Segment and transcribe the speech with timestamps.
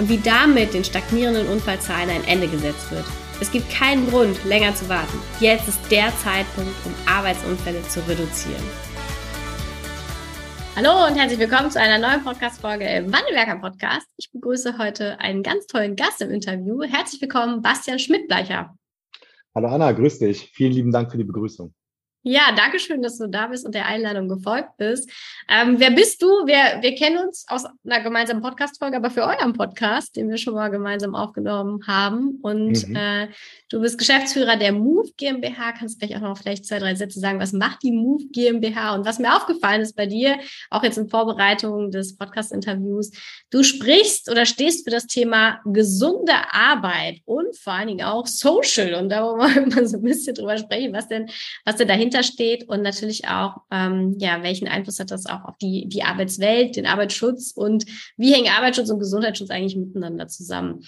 [0.00, 3.04] und wie damit den stagnierenden Unfallzahlen ein Ende gesetzt wird.
[3.38, 5.18] Es gibt keinen Grund, länger zu warten.
[5.40, 8.62] Jetzt ist der Zeitpunkt, um Arbeitsunfälle zu reduzieren.
[10.74, 14.06] Hallo und herzlich willkommen zu einer neuen Podcast-Folge im Wandelwerker Podcast.
[14.16, 16.82] Ich begrüße heute einen ganz tollen Gast im Interview.
[16.82, 18.74] Herzlich willkommen, Bastian Schmidtbleicher.
[19.54, 20.50] Hallo Anna, grüß dich.
[20.54, 21.74] Vielen lieben Dank für die Begrüßung.
[22.22, 25.10] Ja, danke schön, dass du da bist und der Einladung gefolgt bist.
[25.48, 26.26] Ähm, wer bist du?
[26.26, 30.52] Wir, wir kennen uns aus einer gemeinsamen Podcast-Folge, aber für euren Podcast, den wir schon
[30.52, 32.38] mal gemeinsam aufgenommen haben.
[32.42, 32.94] Und mhm.
[32.94, 33.28] äh,
[33.70, 35.72] du bist Geschäftsführer der Move GmbH.
[35.72, 38.96] Kannst du vielleicht auch noch vielleicht zwei, drei Sätze sagen, was macht die Move GmbH?
[38.96, 43.12] Und was mir aufgefallen ist bei dir, auch jetzt in Vorbereitung des Podcast-Interviews,
[43.48, 48.92] du sprichst oder stehst für das Thema gesunde Arbeit und vor allen Dingen auch Social.
[48.92, 51.30] Und da wollen wir mal so ein bisschen drüber sprechen, was denn,
[51.64, 55.44] was denn dahinter dahinter steht und natürlich auch, ähm, ja, welchen Einfluss hat das auch
[55.44, 60.80] auf die, die Arbeitswelt, den Arbeitsschutz und wie hängen Arbeitsschutz und Gesundheitsschutz eigentlich miteinander zusammen?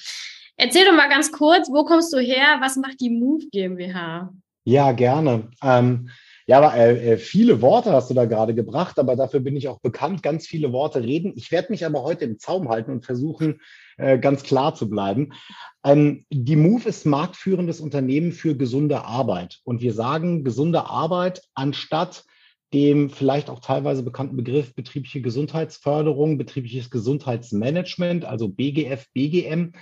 [0.56, 2.58] Erzähl doch mal ganz kurz, wo kommst du her?
[2.60, 4.32] Was macht die Move GmbH?
[4.64, 5.48] Ja, gerne.
[5.62, 6.10] Ähm,
[6.46, 9.68] ja, aber äh, äh, viele Worte hast du da gerade gebracht, aber dafür bin ich
[9.68, 11.32] auch bekannt, ganz viele Worte reden.
[11.36, 13.60] Ich werde mich aber heute im Zaum halten und versuchen,
[13.96, 15.32] äh, ganz klar zu bleiben.
[15.84, 19.60] Ähm, die Move ist marktführendes Unternehmen für gesunde Arbeit.
[19.64, 22.24] Und wir sagen gesunde Arbeit anstatt
[22.72, 29.72] dem vielleicht auch teilweise bekannten Begriff betriebliche Gesundheitsförderung, betriebliches Gesundheitsmanagement, also BGF, BGM,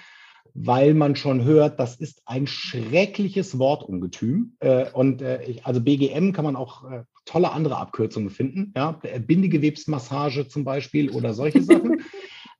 [0.54, 4.56] weil man schon hört, das ist ein schreckliches Wortungetüm.
[4.60, 6.84] Äh, und äh, also BGM kann man auch
[7.24, 12.02] tolle andere Abkürzungen finden, ja, Bindegewebsmassage zum Beispiel oder solche Sachen.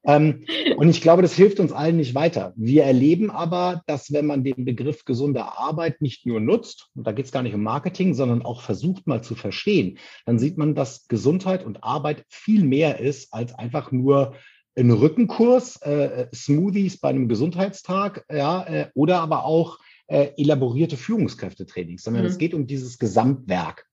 [0.05, 0.45] Ähm,
[0.77, 2.55] und ich glaube, das hilft uns allen nicht weiter.
[2.57, 7.13] Wir erleben aber, dass wenn man den Begriff gesunde Arbeit nicht nur nutzt, und da
[7.13, 10.75] geht es gar nicht um Marketing, sondern auch versucht mal zu verstehen, dann sieht man,
[10.75, 14.35] dass Gesundheit und Arbeit viel mehr ist als einfach nur
[14.77, 22.03] ein Rückenkurs, äh, Smoothies bei einem Gesundheitstag, ja, äh, oder aber auch äh, elaborierte Führungskräftetrainings,
[22.03, 22.29] sondern mhm.
[22.29, 23.87] es geht um dieses Gesamtwerk.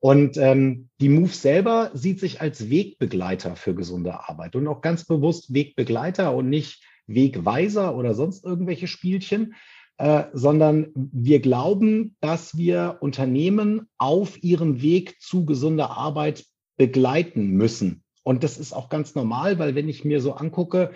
[0.00, 5.06] Und ähm, die Move selber sieht sich als Wegbegleiter für gesunde Arbeit und auch ganz
[5.06, 9.54] bewusst Wegbegleiter und nicht Wegweiser oder sonst irgendwelche Spielchen,
[9.96, 16.44] äh, sondern wir glauben, dass wir Unternehmen auf ihrem Weg zu gesunder Arbeit
[16.76, 18.03] begleiten müssen.
[18.24, 20.90] Und das ist auch ganz normal, weil wenn ich mir so angucke,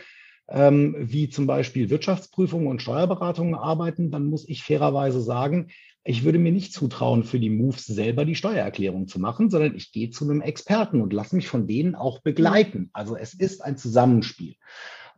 [0.48, 5.68] ähm, wie zum Beispiel Wirtschaftsprüfungen und Steuerberatungen arbeiten, dann muss ich fairerweise sagen,
[6.04, 9.92] ich würde mir nicht zutrauen, für die Moves selber die Steuererklärung zu machen, sondern ich
[9.92, 12.88] gehe zu einem Experten und lasse mich von denen auch begleiten.
[12.94, 14.54] Also es ist ein Zusammenspiel.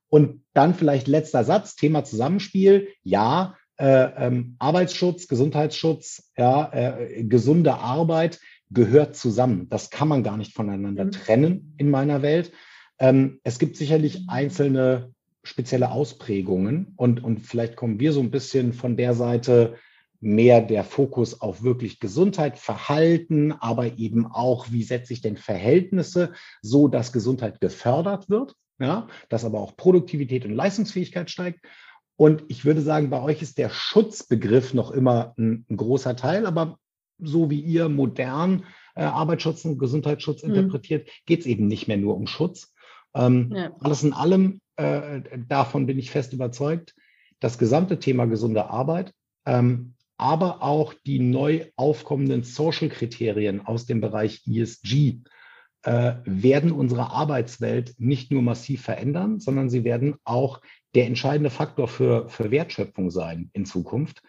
[0.08, 2.88] Und dann vielleicht letzter Satz, Thema Zusammenspiel.
[3.04, 9.68] Ja, äh, ähm, Arbeitsschutz, Gesundheitsschutz, ja, äh, gesunde Arbeit gehört zusammen.
[9.68, 11.12] Das kann man gar nicht voneinander mhm.
[11.12, 12.52] trennen in meiner Welt.
[12.98, 18.72] Ähm, es gibt sicherlich einzelne spezielle Ausprägungen und, und vielleicht kommen wir so ein bisschen
[18.72, 19.76] von der Seite,
[20.20, 26.34] mehr der Fokus auf wirklich Gesundheit, Verhalten, aber eben auch, wie setze ich denn Verhältnisse
[26.60, 31.60] so, dass Gesundheit gefördert wird, ja, dass aber auch Produktivität und Leistungsfähigkeit steigt.
[32.16, 36.44] Und ich würde sagen, bei euch ist der Schutzbegriff noch immer ein, ein großer Teil,
[36.44, 36.76] aber
[37.22, 38.64] so wie ihr modern
[38.94, 40.54] äh, Arbeitsschutz und Gesundheitsschutz mhm.
[40.54, 42.74] interpretiert, geht es eben nicht mehr nur um Schutz.
[43.14, 43.72] Ähm, ja.
[43.80, 46.94] Alles in allem, äh, davon bin ich fest überzeugt,
[47.40, 49.12] das gesamte Thema gesunde Arbeit
[49.46, 55.20] ähm, aber auch die neu aufkommenden Social-Kriterien aus dem Bereich ESG
[55.82, 60.60] äh, werden unsere Arbeitswelt nicht nur massiv verändern, sondern sie werden auch
[60.94, 64.22] der entscheidende Faktor für, für Wertschöpfung sein in Zukunft.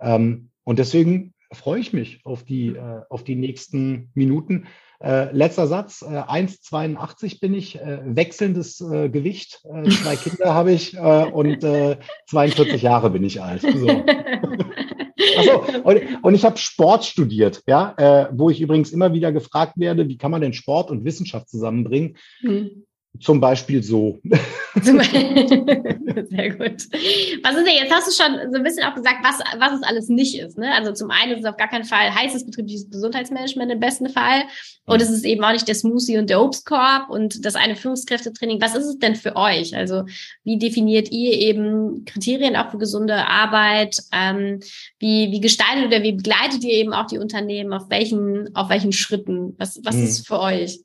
[0.00, 4.66] Ähm, und deswegen freue ich mich auf die, äh, auf die nächsten Minuten.
[5.00, 10.72] Äh, letzter Satz, äh, 1,82 bin ich, äh, wechselndes äh, Gewicht, äh, zwei Kinder habe
[10.72, 13.62] ich und 42 Jahre bin ich alt.
[13.62, 13.88] So.
[15.36, 20.08] Achso, und, und ich habe Sport studiert, ja, wo ich übrigens immer wieder gefragt werde,
[20.08, 22.16] wie kann man denn Sport und Wissenschaft zusammenbringen?
[22.42, 22.84] Mhm.
[23.20, 24.20] Zum Beispiel so.
[24.24, 24.90] Sehr
[26.50, 26.88] gut.
[27.42, 29.82] Was ist denn, jetzt hast du schon so ein bisschen auch gesagt, was, was es
[29.82, 30.58] alles nicht ist.
[30.58, 30.72] Ne?
[30.74, 34.42] Also zum einen ist es auf gar keinen Fall heißes betriebliches Gesundheitsmanagement im besten Fall.
[34.86, 38.60] Und es ist eben auch nicht der Smoothie und der Obstkorb und das eine Führungskräftetraining.
[38.60, 39.76] Was ist es denn für euch?
[39.76, 40.02] Also
[40.42, 43.96] wie definiert ihr eben Kriterien auch für gesunde Arbeit?
[44.12, 44.58] Ähm,
[44.98, 47.72] wie, wie gestaltet oder wie begleitet ihr eben auch die Unternehmen?
[47.72, 49.54] Auf welchen, auf welchen Schritten?
[49.56, 50.04] Was, was hm.
[50.04, 50.80] ist für euch?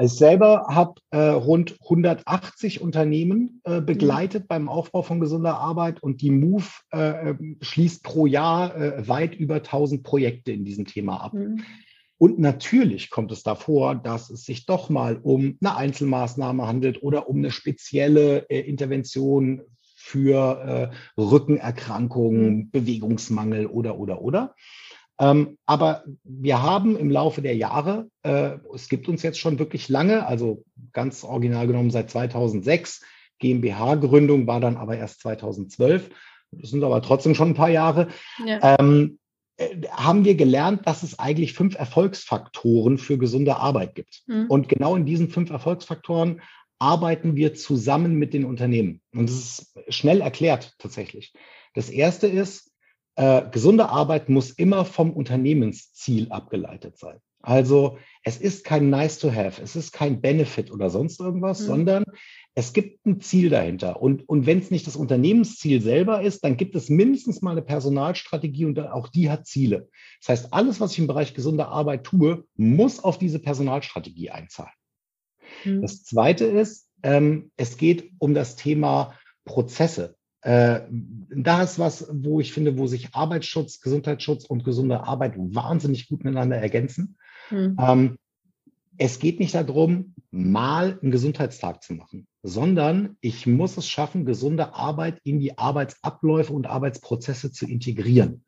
[0.00, 3.86] Ich selber habe äh, rund 180 Unternehmen äh, mhm.
[3.86, 4.48] begleitet mhm.
[4.48, 9.34] beim Aufbau von gesunder Arbeit und die Move äh, ähm, schließt pro Jahr äh, weit
[9.34, 11.34] über 1000 Projekte in diesem Thema ab.
[11.34, 11.62] Mhm.
[12.18, 17.28] Und natürlich kommt es davor, dass es sich doch mal um eine Einzelmaßnahme handelt oder
[17.28, 19.62] um eine spezielle äh, Intervention
[19.96, 22.70] für äh, Rückenerkrankungen, mhm.
[22.70, 24.54] Bewegungsmangel oder, oder, oder.
[25.18, 29.88] Ähm, aber wir haben im Laufe der Jahre, äh, es gibt uns jetzt schon wirklich
[29.88, 33.02] lange, also ganz original genommen seit 2006,
[33.38, 36.10] GmbH-Gründung war dann aber erst 2012,
[36.50, 38.08] das sind aber trotzdem schon ein paar Jahre,
[38.44, 38.76] ja.
[38.78, 39.18] ähm,
[39.56, 44.22] äh, haben wir gelernt, dass es eigentlich fünf Erfolgsfaktoren für gesunde Arbeit gibt.
[44.26, 44.46] Mhm.
[44.48, 46.40] Und genau in diesen fünf Erfolgsfaktoren
[46.80, 49.00] arbeiten wir zusammen mit den Unternehmen.
[49.12, 51.32] Und das ist schnell erklärt tatsächlich.
[51.74, 52.72] Das erste ist,
[53.16, 57.20] äh, gesunde Arbeit muss immer vom Unternehmensziel abgeleitet sein.
[57.44, 61.66] Also es ist kein Nice to have, es ist kein Benefit oder sonst irgendwas, mhm.
[61.66, 62.04] sondern
[62.54, 64.00] es gibt ein Ziel dahinter.
[64.00, 67.62] Und, und wenn es nicht das Unternehmensziel selber ist, dann gibt es mindestens mal eine
[67.62, 69.88] Personalstrategie und auch die hat Ziele.
[70.20, 74.72] Das heißt, alles, was ich im Bereich gesunde Arbeit tue, muss auf diese Personalstrategie einzahlen.
[75.64, 75.82] Mhm.
[75.82, 80.16] Das Zweite ist, ähm, es geht um das Thema Prozesse.
[80.44, 80.82] Äh,
[81.34, 86.22] da ist was, wo ich finde, wo sich Arbeitsschutz, Gesundheitsschutz und gesunde Arbeit wahnsinnig gut
[86.22, 87.16] miteinander ergänzen.
[87.50, 87.76] Mhm.
[87.80, 88.18] Ähm,
[88.98, 94.74] es geht nicht darum, mal einen Gesundheitstag zu machen, sondern ich muss es schaffen, gesunde
[94.74, 98.44] Arbeit in die Arbeitsabläufe und Arbeitsprozesse zu integrieren.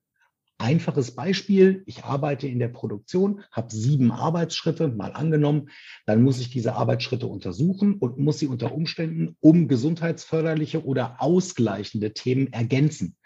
[0.58, 5.68] Einfaches Beispiel, ich arbeite in der Produktion, habe sieben Arbeitsschritte, mal angenommen,
[6.06, 12.14] dann muss ich diese Arbeitsschritte untersuchen und muss sie unter Umständen um gesundheitsförderliche oder ausgleichende
[12.14, 13.16] Themen ergänzen.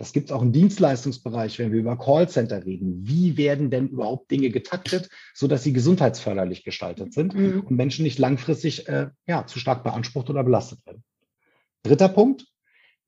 [0.00, 3.06] Das gibt es auch im Dienstleistungsbereich, wenn wir über Callcenter reden.
[3.06, 7.60] Wie werden denn überhaupt Dinge getaktet, sodass sie gesundheitsförderlich gestaltet sind mhm.
[7.60, 11.04] und Menschen nicht langfristig äh, ja, zu stark beansprucht oder belastet werden?
[11.82, 12.46] Dritter Punkt,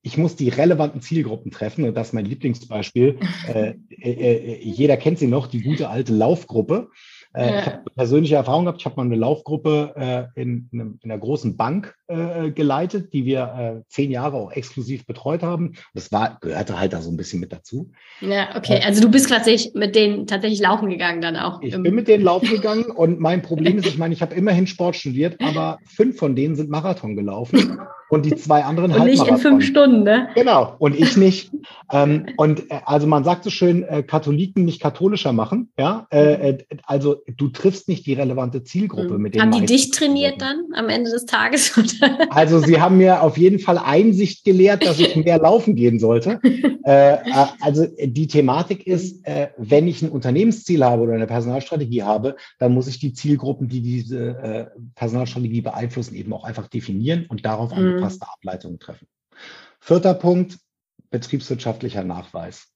[0.03, 3.19] ich muss die relevanten Zielgruppen treffen und das ist mein Lieblingsbeispiel.
[3.53, 6.89] Äh, äh, äh, jeder kennt sie noch, die gute alte Laufgruppe.
[7.33, 7.59] Äh.
[7.59, 8.81] Ich habe persönliche Erfahrung gehabt.
[8.81, 13.83] Ich habe mal eine Laufgruppe äh, in, in, einer großen Bank äh, geleitet, die wir
[13.89, 15.73] zehn Jahre auch exklusiv betreut haben.
[15.93, 17.91] Das war, gehörte halt da so ein bisschen mit dazu.
[18.21, 18.81] Ja, okay.
[18.83, 21.61] Also du bist tatsächlich mit denen tatsächlich laufen gegangen dann auch.
[21.61, 24.67] Ich bin mit denen laufen gegangen und mein Problem ist, ich meine, ich habe immerhin
[24.67, 27.79] Sport studiert, aber fünf von denen sind Marathon gelaufen
[28.13, 30.29] und die zwei anderen und nicht in fünf Stunden, ne?
[30.35, 31.51] Genau, und ich nicht.
[31.91, 35.71] ähm, und äh, also man sagt so schön, äh, Katholiken nicht katholischer machen.
[35.77, 39.21] Ja, äh, äh also du triffst nicht die relevante Zielgruppe mhm.
[39.21, 39.41] mit dem.
[39.41, 41.73] Haben die dich trainiert dann am Ende des Tages?
[42.29, 46.39] also sie haben mir auf jeden Fall Einsicht gelehrt, dass ich mehr laufen gehen sollte.
[46.85, 47.17] äh, äh
[47.61, 49.23] also die Thematik ist,
[49.57, 53.81] wenn ich ein Unternehmensziel habe oder eine Personalstrategie habe, dann muss ich die Zielgruppen, die
[53.81, 58.02] diese Personalstrategie beeinflussen, eben auch einfach definieren und darauf mhm.
[58.03, 59.07] Angepasste Ableitungen treffen.
[59.79, 60.59] Vierter Punkt,
[61.09, 62.67] betriebswirtschaftlicher Nachweis.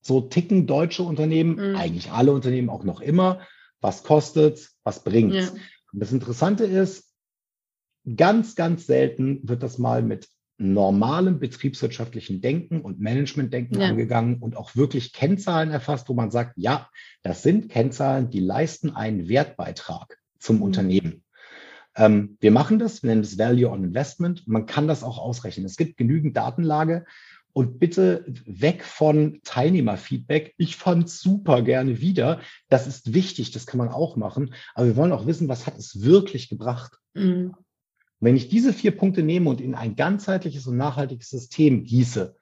[0.00, 1.76] So ticken deutsche Unternehmen, mhm.
[1.76, 3.40] eigentlich alle Unternehmen auch noch immer.
[3.80, 5.48] Was kostet was bringt ja.
[5.92, 7.14] Und das Interessante ist,
[8.16, 10.28] ganz, ganz selten wird das mal mit
[10.58, 13.88] normalem betriebswirtschaftlichen Denken und Managementdenken ja.
[13.88, 16.88] angegangen und auch wirklich Kennzahlen erfasst, wo man sagt, ja,
[17.22, 20.62] das sind Kennzahlen, die leisten einen Wertbeitrag zum mhm.
[20.62, 21.24] Unternehmen.
[21.98, 24.46] Ähm, wir machen das, wir nennen das Value on Investment.
[24.46, 25.66] Man kann das auch ausrechnen.
[25.66, 27.04] Es gibt genügend Datenlage
[27.52, 30.54] und bitte weg von Teilnehmerfeedback.
[30.58, 32.40] Ich fand super gerne wieder.
[32.68, 34.54] Das ist wichtig, das kann man auch machen.
[34.74, 36.92] Aber wir wollen auch wissen, was hat es wirklich gebracht?
[37.14, 37.54] Mhm.
[38.20, 42.36] Wenn ich diese vier Punkte nehme und in ein ganzheitliches und nachhaltiges System gieße,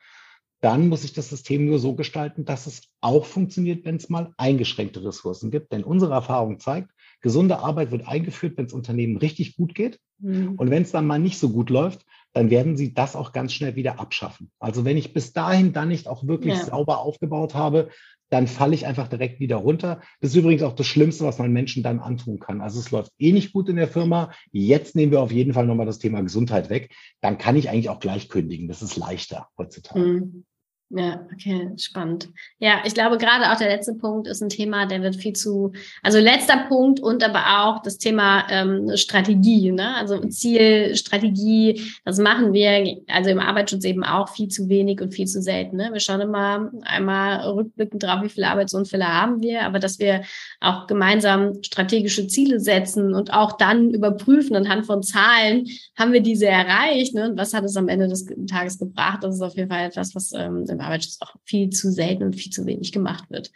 [0.60, 4.32] dann muss ich das System nur so gestalten, dass es auch funktioniert, wenn es mal
[4.36, 5.72] eingeschränkte Ressourcen gibt.
[5.72, 9.98] Denn unsere Erfahrung zeigt, gesunde Arbeit wird eingeführt, wenn es Unternehmen richtig gut geht.
[10.18, 10.54] Mhm.
[10.56, 13.52] Und wenn es dann mal nicht so gut läuft, dann werden sie das auch ganz
[13.52, 14.50] schnell wieder abschaffen.
[14.58, 16.64] Also wenn ich bis dahin dann nicht auch wirklich ja.
[16.64, 17.88] sauber aufgebaut habe,
[18.28, 20.00] dann falle ich einfach direkt wieder runter.
[20.20, 22.60] Das ist übrigens auch das Schlimmste, was man Menschen dann antun kann.
[22.60, 24.32] Also es läuft eh nicht gut in der Firma.
[24.50, 26.92] Jetzt nehmen wir auf jeden Fall nochmal das Thema Gesundheit weg.
[27.20, 28.68] Dann kann ich eigentlich auch gleich kündigen.
[28.68, 30.00] Das ist leichter heutzutage.
[30.00, 30.44] Mhm.
[30.88, 32.28] Ja, okay, spannend.
[32.60, 35.72] Ja, ich glaube, gerade auch der letzte Punkt ist ein Thema, der wird viel zu,
[36.00, 39.96] also letzter Punkt und aber auch das Thema ähm, Strategie, ne?
[39.96, 45.12] Also Ziel, Strategie, das machen wir, also im Arbeitsschutz eben auch viel zu wenig und
[45.12, 45.76] viel zu selten.
[45.76, 45.88] Ne?
[45.92, 50.22] Wir schauen immer einmal rückblickend drauf, wie viele Arbeitsunfälle haben wir, aber dass wir
[50.60, 55.66] auch gemeinsam strategische Ziele setzen und auch dann überprüfen anhand von Zahlen,
[55.98, 57.30] haben wir diese erreicht, ne?
[57.30, 59.24] Und was hat es am Ende des Tages gebracht?
[59.24, 62.36] Das ist auf jeden Fall etwas, was ähm, im Arbeitsschutz auch viel zu selten und
[62.36, 63.50] viel zu wenig gemacht wird.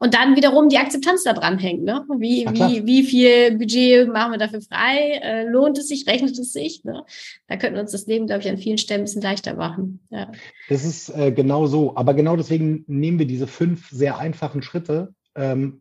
[0.00, 1.82] Und dann wiederum die Akzeptanz da dran hängt.
[1.82, 2.04] Ne?
[2.18, 5.18] Wie, wie, wie viel Budget machen wir dafür frei?
[5.20, 6.06] Äh, lohnt es sich?
[6.06, 6.84] Rechnet es sich?
[6.84, 7.04] Ne?
[7.48, 10.00] Da könnten wir uns das Leben, glaube ich, an vielen Stellen ein bisschen leichter machen.
[10.10, 10.30] Ja.
[10.68, 11.96] Das ist äh, genau so.
[11.96, 15.14] Aber genau deswegen nehmen wir diese fünf sehr einfachen Schritte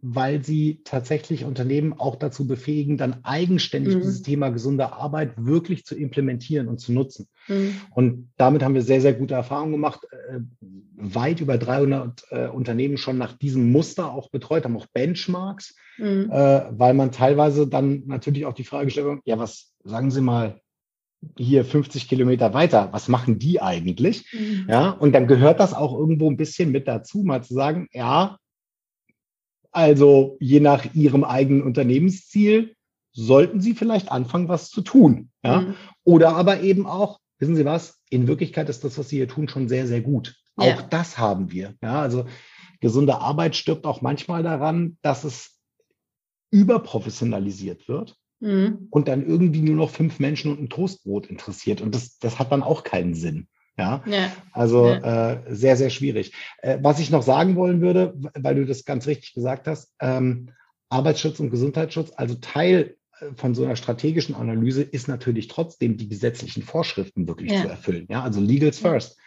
[0.01, 3.99] weil sie tatsächlich Unternehmen auch dazu befähigen, dann eigenständig mhm.
[4.01, 7.27] dieses Thema gesunde Arbeit wirklich zu implementieren und zu nutzen.
[7.47, 7.75] Mhm.
[7.91, 10.01] Und damit haben wir sehr, sehr gute Erfahrungen gemacht.
[10.11, 10.39] Äh,
[10.95, 16.29] weit über 300 äh, Unternehmen schon nach diesem Muster auch betreut, haben auch Benchmarks, mhm.
[16.31, 20.61] äh, weil man teilweise dann natürlich auch die Frage stellt, ja, was sagen Sie mal,
[21.37, 24.31] hier 50 Kilometer weiter, was machen die eigentlich?
[24.33, 24.67] Mhm.
[24.69, 28.37] Ja, und dann gehört das auch irgendwo ein bisschen mit dazu, mal zu sagen, ja,
[29.77, 32.75] also je nach Ihrem eigenen Unternehmensziel
[33.13, 35.29] sollten Sie vielleicht anfangen, was zu tun.
[35.43, 35.62] Ja?
[35.62, 35.75] Mhm.
[36.03, 39.48] Oder aber eben auch, wissen Sie was, in Wirklichkeit ist das, was Sie hier tun,
[39.48, 40.36] schon sehr, sehr gut.
[40.60, 40.74] Ja.
[40.74, 41.75] Auch das haben wir.
[41.84, 42.01] Ja?
[42.01, 42.25] Also
[42.79, 45.60] gesunde Arbeit stirbt auch manchmal daran, dass es
[46.50, 48.88] überprofessionalisiert wird mhm.
[48.89, 51.81] und dann irgendwie nur noch fünf Menschen und ein Toastbrot interessiert.
[51.81, 53.48] Und das, das hat dann auch keinen Sinn.
[53.77, 54.31] Ja, ja.
[54.53, 55.34] also ja.
[55.34, 56.34] Äh, sehr, sehr schwierig.
[56.62, 60.50] Äh, was ich noch sagen wollen würde, weil du das ganz richtig gesagt hast, ähm,
[60.89, 66.10] Arbeitsschutz und Gesundheitsschutz, also Teil äh, von so einer strategischen Analyse ist natürlich trotzdem die
[66.10, 67.62] gesetzlichen Vorschriften wirklich ja.
[67.62, 68.07] zu erfüllen.
[68.10, 69.17] Ja, also Legals first.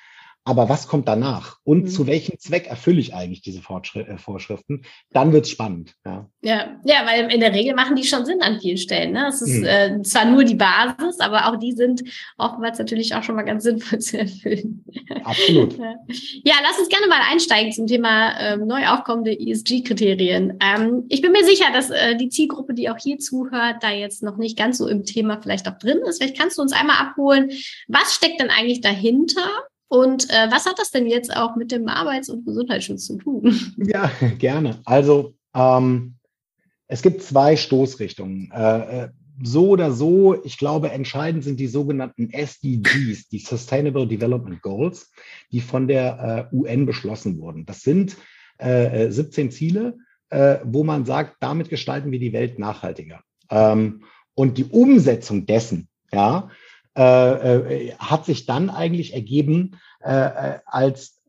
[0.45, 1.59] Aber was kommt danach?
[1.65, 1.89] Und mhm.
[1.89, 4.83] zu welchem Zweck erfülle ich eigentlich diese äh, Vorschriften?
[5.13, 5.95] Dann wird es spannend.
[6.05, 6.31] Ja.
[6.41, 6.81] ja.
[6.85, 9.13] Ja, weil in der Regel machen die schon Sinn an vielen Stellen.
[9.13, 9.27] Ne?
[9.29, 9.65] Es ist mhm.
[9.65, 12.03] äh, zwar nur die Basis, aber auch die sind
[12.39, 14.85] oftmals natürlich auch schon mal ganz sinnvoll zu erfüllen.
[15.25, 15.77] Absolut.
[15.77, 15.95] ja.
[16.43, 20.59] ja, lass uns gerne mal einsteigen zum Thema ähm, neu aufkommende ESG-Kriterien.
[20.61, 24.23] Ähm, ich bin mir sicher, dass äh, die Zielgruppe, die auch hier zuhört, da jetzt
[24.23, 26.17] noch nicht ganz so im Thema vielleicht auch drin ist.
[26.17, 27.51] Vielleicht kannst du uns einmal abholen,
[27.89, 29.47] was steckt denn eigentlich dahinter?
[29.91, 33.75] Und äh, was hat das denn jetzt auch mit dem Arbeits- und Gesundheitsschutz zu tun?
[33.77, 34.79] Ja, gerne.
[34.85, 36.15] Also ähm,
[36.87, 38.53] es gibt zwei Stoßrichtungen.
[38.53, 39.09] Äh, äh
[39.43, 45.11] so oder so, ich glaube, entscheidend sind die sogenannten SDGs, die Sustainable Development Goals,
[45.51, 47.65] die von der äh, UN beschlossen wurden.
[47.65, 48.19] Das sind
[48.59, 49.97] äh, 17 äh, Ziele,
[50.29, 53.23] äh, wo man sagt, damit gestalten wir die Welt nachhaltiger.
[53.49, 54.03] Ähm,
[54.35, 56.51] und die Umsetzung dessen, ja,
[56.97, 61.21] äh, äh, hat sich dann eigentlich ergeben, äh, äh, als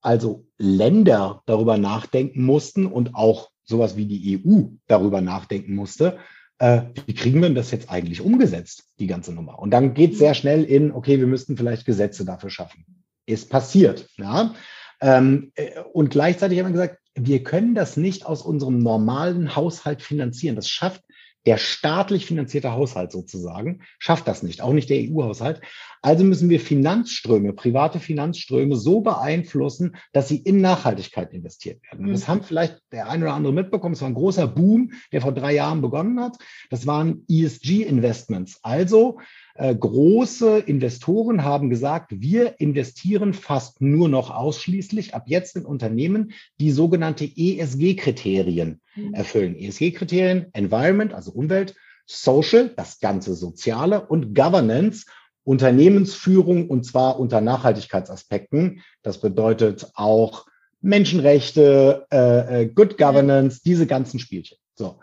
[0.00, 6.18] also Länder darüber nachdenken mussten und auch sowas wie die EU darüber nachdenken musste,
[6.58, 9.58] äh, wie kriegen wir das jetzt eigentlich umgesetzt, die ganze Nummer?
[9.58, 12.84] Und dann geht es sehr schnell in, okay, wir müssten vielleicht Gesetze dafür schaffen.
[13.26, 14.08] Ist passiert.
[14.16, 14.54] Ja?
[15.00, 20.02] Ähm, äh, und gleichzeitig haben wir gesagt, wir können das nicht aus unserem normalen Haushalt
[20.02, 20.56] finanzieren.
[20.56, 21.02] Das schafft
[21.46, 25.60] der staatlich finanzierte Haushalt sozusagen schafft das nicht, auch nicht der EU-Haushalt.
[26.06, 32.06] Also müssen wir Finanzströme, private Finanzströme so beeinflussen, dass sie in Nachhaltigkeit investiert werden.
[32.06, 32.28] Und das mhm.
[32.28, 33.94] haben vielleicht der eine oder andere mitbekommen.
[33.94, 36.36] Es war ein großer Boom, der vor drei Jahren begonnen hat.
[36.70, 38.60] Das waren ESG-Investments.
[38.62, 39.18] Also
[39.56, 46.30] äh, große Investoren haben gesagt, wir investieren fast nur noch ausschließlich ab jetzt in Unternehmen,
[46.60, 49.12] die sogenannte ESG-Kriterien mhm.
[49.12, 49.56] erfüllen.
[49.56, 51.74] ESG-Kriterien, Environment, also Umwelt,
[52.06, 55.06] Social, das ganze Soziale und Governance,
[55.46, 58.82] Unternehmensführung und zwar unter Nachhaltigkeitsaspekten.
[59.02, 60.46] Das bedeutet auch
[60.80, 64.58] Menschenrechte, äh, äh Good Governance, diese ganzen Spielchen.
[64.74, 64.98] So,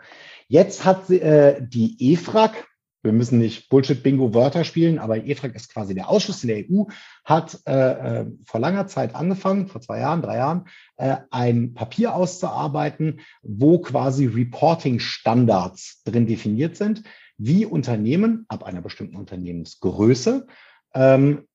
[0.46, 2.52] jetzt hat äh, die EFRAG,
[3.02, 6.84] wir müssen nicht Bullshit-Bingo-Wörter spielen, aber EFRAG ist quasi der Ausschuss in der EU,
[7.24, 7.72] hat äh,
[8.20, 10.66] äh, vor langer Zeit angefangen, vor zwei Jahren, drei Jahren,
[10.98, 17.02] äh, ein Papier auszuarbeiten, wo quasi Reporting-Standards drin definiert sind,
[17.36, 20.46] wie Unternehmen ab einer bestimmten Unternehmensgröße
[20.94, 21.46] ähm,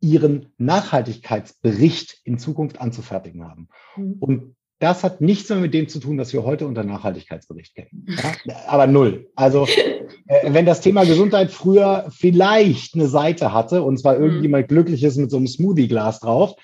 [0.00, 3.68] ihren Nachhaltigkeitsbericht in Zukunft anzufertigen haben.
[3.96, 4.16] Mhm.
[4.20, 8.04] Und das hat nichts mehr mit dem zu tun, was wir heute unter Nachhaltigkeitsbericht kennen.
[8.08, 8.56] Ja?
[8.66, 9.30] Aber null.
[9.36, 9.64] Also
[10.26, 14.24] äh, wenn das Thema Gesundheit früher vielleicht eine Seite hatte und zwar mhm.
[14.24, 16.56] irgendjemand glücklich ist mit so einem Smoothie-Glas drauf,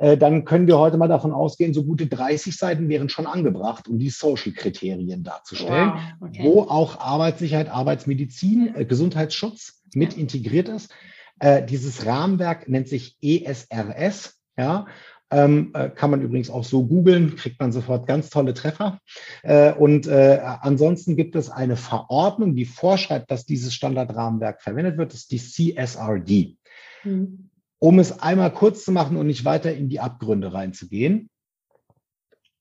[0.00, 3.86] äh, dann können wir heute mal davon ausgehen, so gute 30 Seiten wären schon angebracht,
[3.86, 6.28] um die Social-Kriterien darzustellen, wow.
[6.28, 6.42] okay.
[6.42, 10.90] wo auch Arbeitssicherheit, Arbeitsmedizin, äh, Gesundheitsschutz mit integriert ist.
[11.38, 14.40] Äh, dieses Rahmenwerk nennt sich ESRS.
[14.56, 14.86] Ja,
[15.32, 19.00] Ähm, äh, kann man übrigens auch so googeln, kriegt man sofort ganz tolle Treffer.
[19.42, 25.12] Äh, und äh, ansonsten gibt es eine Verordnung, die vorschreibt, dass dieses Standardrahmenwerk verwendet wird.
[25.12, 26.56] Das ist die CSRD.
[27.04, 27.49] Mhm.
[27.80, 31.28] Um es einmal kurz zu machen und nicht weiter in die Abgründe reinzugehen.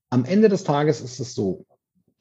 [0.09, 1.65] Am Ende des Tages ist es so,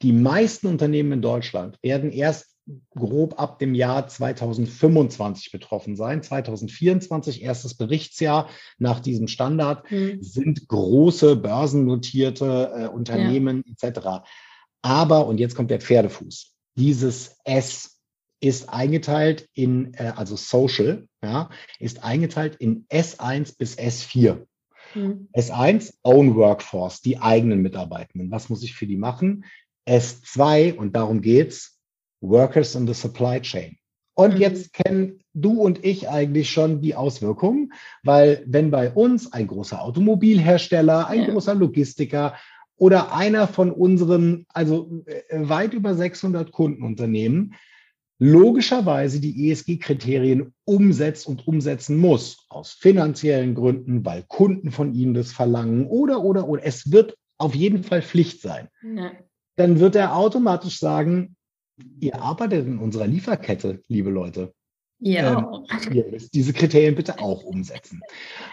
[0.01, 2.55] die meisten Unternehmen in Deutschland werden erst
[2.95, 6.21] grob ab dem Jahr 2025 betroffen sein.
[6.21, 10.21] 2024, erstes Berichtsjahr nach diesem Standard, mhm.
[10.21, 13.89] sind große börsennotierte äh, Unternehmen ja.
[13.89, 14.29] etc.
[14.81, 17.99] Aber, und jetzt kommt der Pferdefuß, dieses S
[18.39, 21.49] ist eingeteilt in, äh, also Social, ja,
[21.79, 24.45] ist eingeteilt in S1 bis S4.
[24.95, 25.29] Mhm.
[25.33, 28.31] S1, Own Workforce, die eigenen Mitarbeitenden.
[28.31, 29.45] Was muss ich für die machen?
[29.87, 31.79] S2, und darum geht's,
[32.21, 33.77] Workers in the Supply Chain.
[34.13, 34.41] Und mhm.
[34.41, 37.71] jetzt kennen du und ich eigentlich schon die Auswirkungen,
[38.03, 41.29] weil wenn bei uns ein großer Automobilhersteller, ein ja.
[41.29, 42.35] großer Logistiker
[42.75, 47.55] oder einer von unseren, also äh, weit über 600 Kundenunternehmen,
[48.19, 55.31] logischerweise die ESG-Kriterien umsetzt und umsetzen muss, aus finanziellen Gründen, weil Kunden von ihnen das
[55.31, 56.63] verlangen oder, oder, oder.
[56.63, 58.67] Es wird auf jeden Fall Pflicht sein.
[58.83, 59.11] Ja.
[59.55, 61.35] Dann wird er automatisch sagen,
[61.99, 64.53] ihr arbeitet in unserer Lieferkette, liebe Leute.
[64.99, 65.39] Ja.
[65.39, 68.01] Ähm, ihr müsst diese Kriterien bitte auch umsetzen.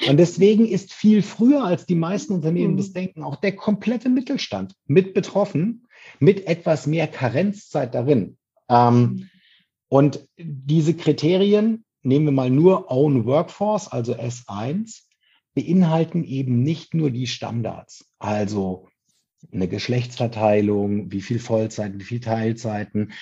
[0.09, 2.79] Und deswegen ist viel früher, als die meisten Unternehmen mhm.
[2.79, 5.89] das denken, auch der komplette Mittelstand mit betroffen,
[6.21, 8.37] mit etwas mehr Karenzzeit darin.
[8.69, 9.31] Ähm, mhm.
[9.97, 15.05] Und diese Kriterien, nehmen wir mal nur Own Workforce, also S1,
[15.55, 18.91] beinhalten eben nicht nur die Standards, also
[19.51, 23.13] eine Geschlechtsverteilung, wie viel Vollzeit, wie viel Teilzeiten,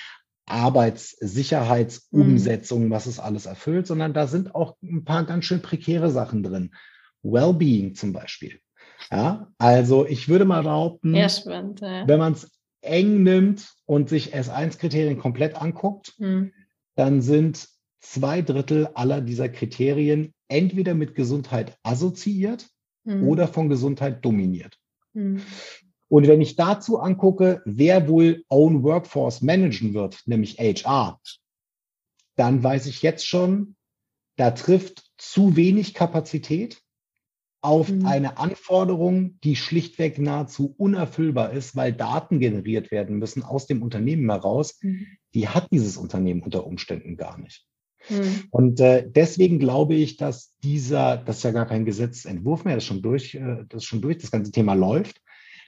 [0.47, 2.91] Arbeitssicherheitsumsetzung, mhm.
[2.91, 6.75] was es alles erfüllt, sondern da sind auch ein paar ganz schön prekäre Sachen drin.
[7.23, 8.59] Wellbeing zum Beispiel.
[9.09, 12.05] Ja, also ich würde mal behaupten, ja, spannend, ja.
[12.05, 12.51] wenn man es
[12.81, 16.51] eng nimmt und sich S1-Kriterien komplett anguckt, mhm.
[16.95, 17.67] Dann sind
[17.99, 22.67] zwei Drittel aller dieser Kriterien entweder mit Gesundheit assoziiert
[23.03, 23.27] mhm.
[23.27, 24.77] oder von Gesundheit dominiert.
[25.13, 25.41] Mhm.
[26.07, 31.19] Und wenn ich dazu angucke, wer wohl Own Workforce managen wird, nämlich HR,
[32.35, 33.75] dann weiß ich jetzt schon,
[34.35, 36.81] da trifft zu wenig Kapazität
[37.61, 38.05] auf mhm.
[38.05, 44.29] eine Anforderung, die schlichtweg nahezu unerfüllbar ist, weil Daten generiert werden müssen aus dem Unternehmen
[44.29, 44.77] heraus.
[44.81, 45.07] Mhm.
[45.35, 47.65] Die hat dieses Unternehmen unter Umständen gar nicht.
[48.09, 48.43] Mhm.
[48.49, 52.83] Und äh, deswegen glaube ich, dass dieser, das ist ja gar kein Gesetzentwurf mehr, das
[52.83, 55.21] ist schon durch, äh, das ist schon durch, das ganze Thema läuft.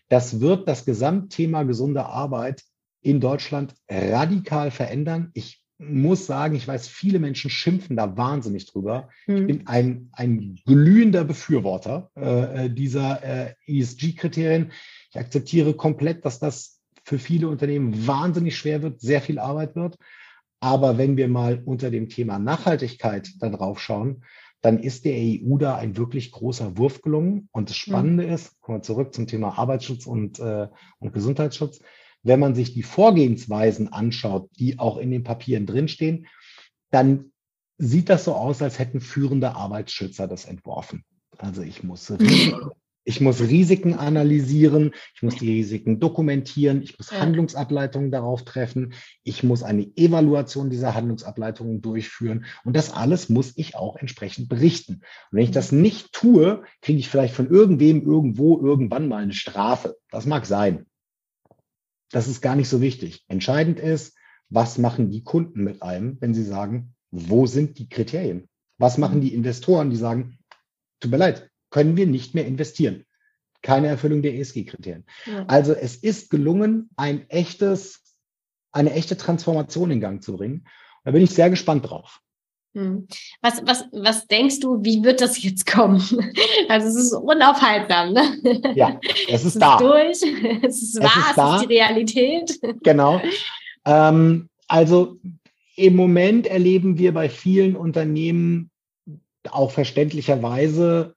[0.10, 2.63] Das wird das Gesamtthema gesunde Arbeit
[3.01, 5.32] in Deutschland radikal verändern.
[5.34, 9.10] Ich muss sagen, ich weiß, viele Menschen schimpfen da wahnsinnig drüber.
[9.27, 9.36] Mhm.
[9.36, 9.47] Ich hm.
[9.47, 14.71] bin ein, ein glühender Befürworter äh, äh dieser äh, ESG-Kriterien.
[15.12, 16.77] Ich akzeptiere komplett, dass das
[17.08, 19.98] für viele Unternehmen wahnsinnig schwer wird, sehr viel Arbeit wird.
[20.60, 24.26] Aber wenn wir mal unter dem Thema Nachhaltigkeit da drauf schauen,
[24.60, 27.48] dann ist der EU da ein wirklich großer Wurf gelungen.
[27.54, 28.34] Und das Spannende mhm.
[28.34, 30.67] ist, kommen wir zurück zum Thema Arbeitsschutz und, äh,
[31.00, 31.80] und Gesundheitsschutz,
[32.24, 36.28] wenn man sich die Vorgehensweisen anschaut, die auch in den Papieren drinstehen,
[36.91, 37.32] dann
[37.78, 41.06] sieht das so aus, als hätten führende Arbeitsschützer das entworfen.
[41.38, 42.12] Also ich muss
[43.10, 47.22] Ich muss Risiken analysieren, ich muss die Risiken dokumentieren, ich muss ja.
[47.22, 53.76] Handlungsableitungen darauf treffen, ich muss eine Evaluation dieser Handlungsableitungen durchführen und das alles muss ich
[53.76, 54.96] auch entsprechend berichten.
[54.96, 59.32] Und wenn ich das nicht tue, kriege ich vielleicht von irgendwem irgendwo irgendwann mal eine
[59.32, 59.96] Strafe.
[60.12, 60.86] Das mag sein.
[62.12, 63.24] Das ist gar nicht so wichtig.
[63.30, 64.17] Entscheidend ist,
[64.50, 68.50] was machen die Kunden mit einem, wenn sie sagen, wo sind die Kriterien?
[68.78, 70.39] Was machen die Investoren, die sagen,
[71.00, 73.06] tut mir leid, können wir nicht mehr investieren.
[73.62, 75.06] Keine Erfüllung der ESG-Kriterien.
[75.28, 75.46] Ja.
[75.46, 78.02] Also es ist gelungen, ein echtes,
[78.72, 80.68] eine echte Transformation in Gang zu bringen.
[81.04, 82.20] Da bin ich sehr gespannt drauf.
[82.74, 83.08] Hm.
[83.44, 86.02] Was, was, was denkst du, wie wird das jetzt kommen?
[86.68, 88.74] Also es ist unaufhaltsam, ne?
[88.74, 89.76] Ja, es ist es da.
[90.10, 92.60] Ist durch, es ist wahr, es ist, es ist die Realität.
[92.82, 93.22] Genau.
[93.86, 95.20] Ähm, also
[95.76, 98.72] im Moment erleben wir bei vielen Unternehmen
[99.52, 101.16] auch verständlicherweise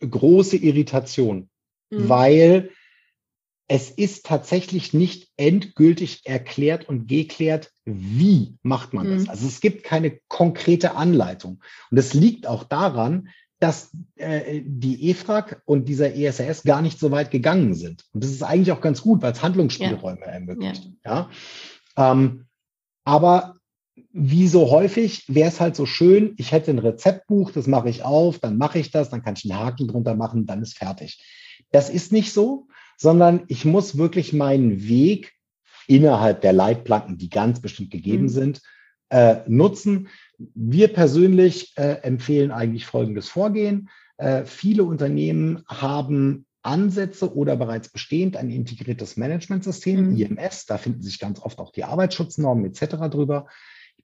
[0.00, 1.48] große Irritation,
[1.90, 2.08] mhm.
[2.08, 2.70] weil
[3.68, 9.24] es ist tatsächlich nicht endgültig erklärt und geklärt, wie macht man das.
[9.24, 9.28] Mhm.
[9.28, 11.62] Also es gibt keine konkrete Anleitung.
[11.90, 13.28] Und es liegt auch daran,
[13.60, 18.04] dass äh, die EFRAG und dieser ESRS gar nicht so weit gegangen sind.
[18.12, 20.26] Und das ist eigentlich auch ganz gut, weil es Handlungsspielräume ja.
[20.26, 20.88] ermöglicht.
[21.04, 21.30] Ja.
[21.96, 22.12] ja?
[22.12, 22.46] Ähm,
[23.04, 23.57] aber
[24.12, 28.02] wie so häufig wäre es halt so schön, ich hätte ein Rezeptbuch, das mache ich
[28.02, 31.22] auf, dann mache ich das, dann kann ich einen Haken drunter machen, dann ist fertig.
[31.70, 35.34] Das ist nicht so, sondern ich muss wirklich meinen Weg
[35.86, 38.28] innerhalb der Leitplanken, die ganz bestimmt gegeben mhm.
[38.28, 38.62] sind,
[39.10, 40.08] äh, nutzen.
[40.38, 43.88] Wir persönlich äh, empfehlen eigentlich folgendes Vorgehen.
[44.18, 50.16] Äh, viele Unternehmen haben Ansätze oder bereits bestehend ein integriertes Managementsystem, mhm.
[50.16, 50.66] IMS.
[50.66, 52.96] Da finden sich ganz oft auch die Arbeitsschutznormen etc.
[53.10, 53.46] drüber.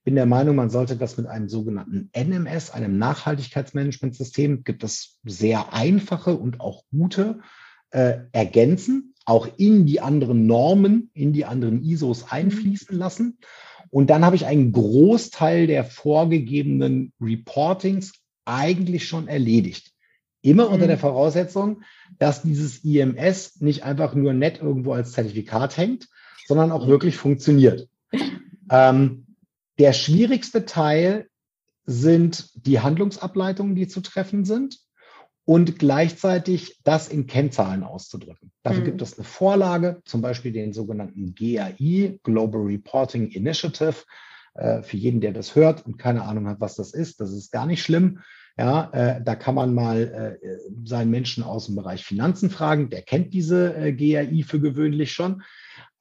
[0.05, 5.17] Ich bin der Meinung, man sollte das mit einem sogenannten NMS, einem Nachhaltigkeitsmanagementsystem, gibt es
[5.23, 7.39] sehr einfache und auch gute
[7.89, 12.27] äh, ergänzen, auch in die anderen Normen, in die anderen ISOs mhm.
[12.29, 13.39] einfließen lassen.
[13.89, 18.13] Und dann habe ich einen Großteil der vorgegebenen Reportings
[18.45, 19.91] eigentlich schon erledigt.
[20.43, 21.01] Immer unter der mhm.
[21.01, 21.81] Voraussetzung,
[22.19, 26.09] dass dieses IMS nicht einfach nur nett irgendwo als Zertifikat hängt,
[26.45, 27.89] sondern auch wirklich funktioniert.
[28.69, 29.24] Ähm,
[29.79, 31.27] der schwierigste Teil
[31.85, 34.79] sind die Handlungsableitungen, die zu treffen sind
[35.45, 38.51] und gleichzeitig das in Kennzahlen auszudrücken.
[38.63, 38.85] Dafür mhm.
[38.85, 44.03] gibt es eine Vorlage, zum Beispiel den sogenannten GAI, Global Reporting Initiative.
[44.55, 47.51] Äh, für jeden, der das hört und keine Ahnung hat, was das ist, das ist
[47.51, 48.19] gar nicht schlimm.
[48.57, 50.47] Ja, äh, da kann man mal äh,
[50.85, 52.89] seinen Menschen aus dem Bereich Finanzen fragen.
[52.89, 55.43] Der kennt diese äh, GAI für gewöhnlich schon.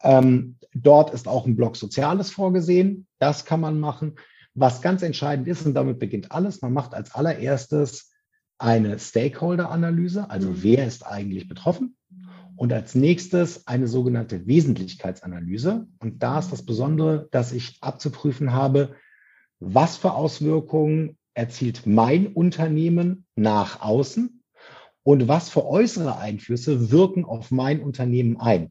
[0.03, 3.07] Ähm, dort ist auch ein Block Soziales vorgesehen.
[3.19, 4.17] Das kann man machen.
[4.55, 8.13] Was ganz entscheidend ist, und damit beginnt alles, man macht als allererstes
[8.59, 10.63] eine Stakeholder-Analyse, also mhm.
[10.63, 11.97] wer ist eigentlich betroffen.
[12.57, 15.89] Und als nächstes eine sogenannte Wesentlichkeitsanalyse.
[15.99, 18.95] Und da ist das Besondere, dass ich abzuprüfen habe,
[19.59, 24.41] was für Auswirkungen erzielt mein Unternehmen nach außen
[25.03, 28.71] und was für äußere Einflüsse wirken auf mein Unternehmen ein.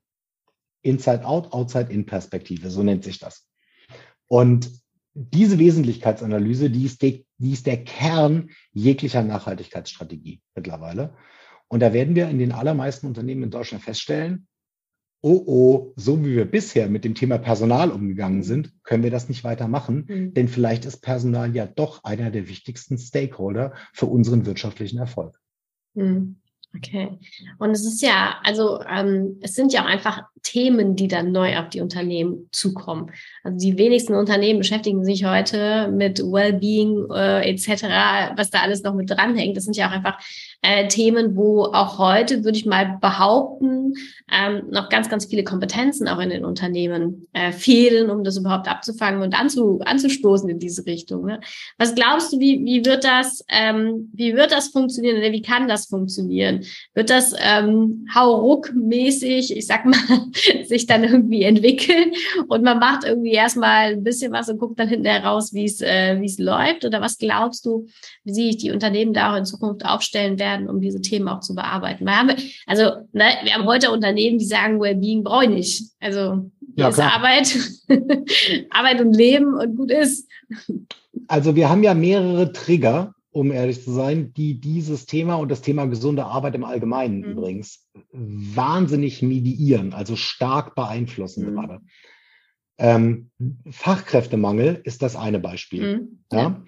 [0.83, 3.47] Inside out, outside in Perspektive, so nennt sich das.
[4.27, 4.69] Und
[5.15, 11.15] diese Wesentlichkeitsanalyse, die ist, die, die ist der Kern jeglicher Nachhaltigkeitsstrategie mittlerweile.
[11.67, 14.47] Und da werden wir in den allermeisten Unternehmen in Deutschland feststellen,
[15.21, 18.43] oh oh, so wie wir bisher mit dem Thema Personal umgegangen mhm.
[18.43, 20.33] sind, können wir das nicht weitermachen, mhm.
[20.33, 25.39] denn vielleicht ist Personal ja doch einer der wichtigsten Stakeholder für unseren wirtschaftlichen Erfolg.
[25.93, 26.41] Mhm.
[26.75, 27.19] Okay.
[27.59, 31.57] Und es ist ja, also ähm, es sind ja auch einfach Themen, die dann neu
[31.57, 33.11] auf die Unternehmen zukommen.
[33.43, 37.83] Also die wenigsten Unternehmen beschäftigen sich heute mit Wellbeing äh, etc.,
[38.35, 39.55] was da alles noch mit dranhängt.
[39.55, 40.17] Das sind ja auch einfach
[40.63, 43.93] äh, Themen, wo auch heute, würde ich mal behaupten,
[44.31, 48.67] ähm, noch ganz, ganz viele Kompetenzen auch in den Unternehmen äh, fehlen, um das überhaupt
[48.67, 51.25] abzufangen und anzu, anzustoßen in diese Richtung.
[51.25, 51.41] Ne?
[51.77, 55.67] Was glaubst du, wie, wie wird das, ähm, wie wird das funktionieren oder wie kann
[55.67, 56.63] das funktionieren?
[56.93, 59.97] Wird das ähm, hauruck-mäßig, ich sag mal,
[60.63, 62.13] sich dann irgendwie entwickeln
[62.47, 66.19] und man macht irgendwie erstmal ein bisschen was und guckt dann hinten heraus, wie äh,
[66.21, 66.85] wie es läuft?
[66.85, 67.87] Oder was glaubst du,
[68.23, 71.55] wie sich die Unternehmen da auch in Zukunft aufstellen werden, um diese Themen auch zu
[71.55, 72.05] bearbeiten?
[72.05, 75.83] Weil haben wir, also ne, wir haben heute Unternehmen, die sagen, Wellbeing brauche ich nicht.
[75.99, 77.57] Also ja, ist Arbeit,
[78.69, 80.29] Arbeit und Leben und gut ist.
[81.27, 85.61] Also wir haben ja mehrere Trigger, um ehrlich zu sein, die dieses Thema und das
[85.61, 87.31] Thema gesunde Arbeit im Allgemeinen mhm.
[87.31, 91.55] übrigens wahnsinnig mediieren, also stark beeinflussen mhm.
[91.55, 91.79] gerade.
[92.77, 93.29] Ähm,
[93.69, 95.97] Fachkräftemangel ist das eine Beispiel.
[95.97, 96.23] Mhm.
[96.31, 96.39] Ja.
[96.39, 96.63] ja.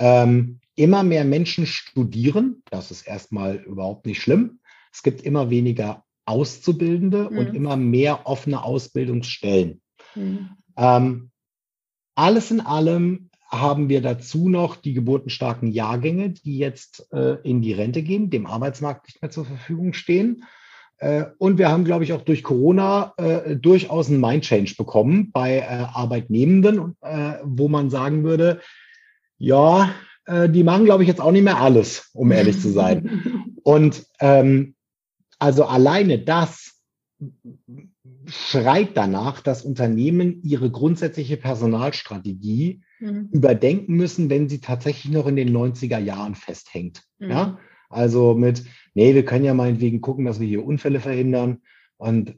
[0.00, 4.60] Ähm, immer mehr Menschen studieren, das ist erstmal überhaupt nicht schlimm.
[4.90, 7.54] Es gibt immer weniger Auszubildende und mhm.
[7.54, 9.82] immer mehr offene Ausbildungsstellen.
[10.14, 10.50] Mhm.
[10.78, 11.30] Ähm,
[12.14, 17.74] alles in allem haben wir dazu noch die geburtenstarken Jahrgänge, die jetzt äh, in die
[17.74, 20.44] Rente gehen, dem Arbeitsmarkt nicht mehr zur Verfügung stehen.
[20.96, 25.58] Äh, und wir haben, glaube ich, auch durch Corona äh, durchaus einen Mind-Change bekommen bei
[25.58, 28.60] äh, Arbeitnehmenden, äh, wo man sagen würde,
[29.36, 29.90] ja,
[30.26, 33.54] äh, die machen, glaube ich, jetzt auch nicht mehr alles, um ehrlich zu sein.
[33.62, 34.74] Und ähm,
[35.38, 36.80] also alleine das
[38.26, 43.28] schreit danach, dass Unternehmen ihre grundsätzliche Personalstrategie mhm.
[43.32, 47.02] überdenken müssen, wenn sie tatsächlich noch in den 90er Jahren festhängt.
[47.18, 47.30] Mhm.
[47.30, 47.58] Ja?
[47.88, 51.60] Also mit, nee, wir können ja meinetwegen gucken, dass wir hier Unfälle verhindern.
[51.96, 52.36] Und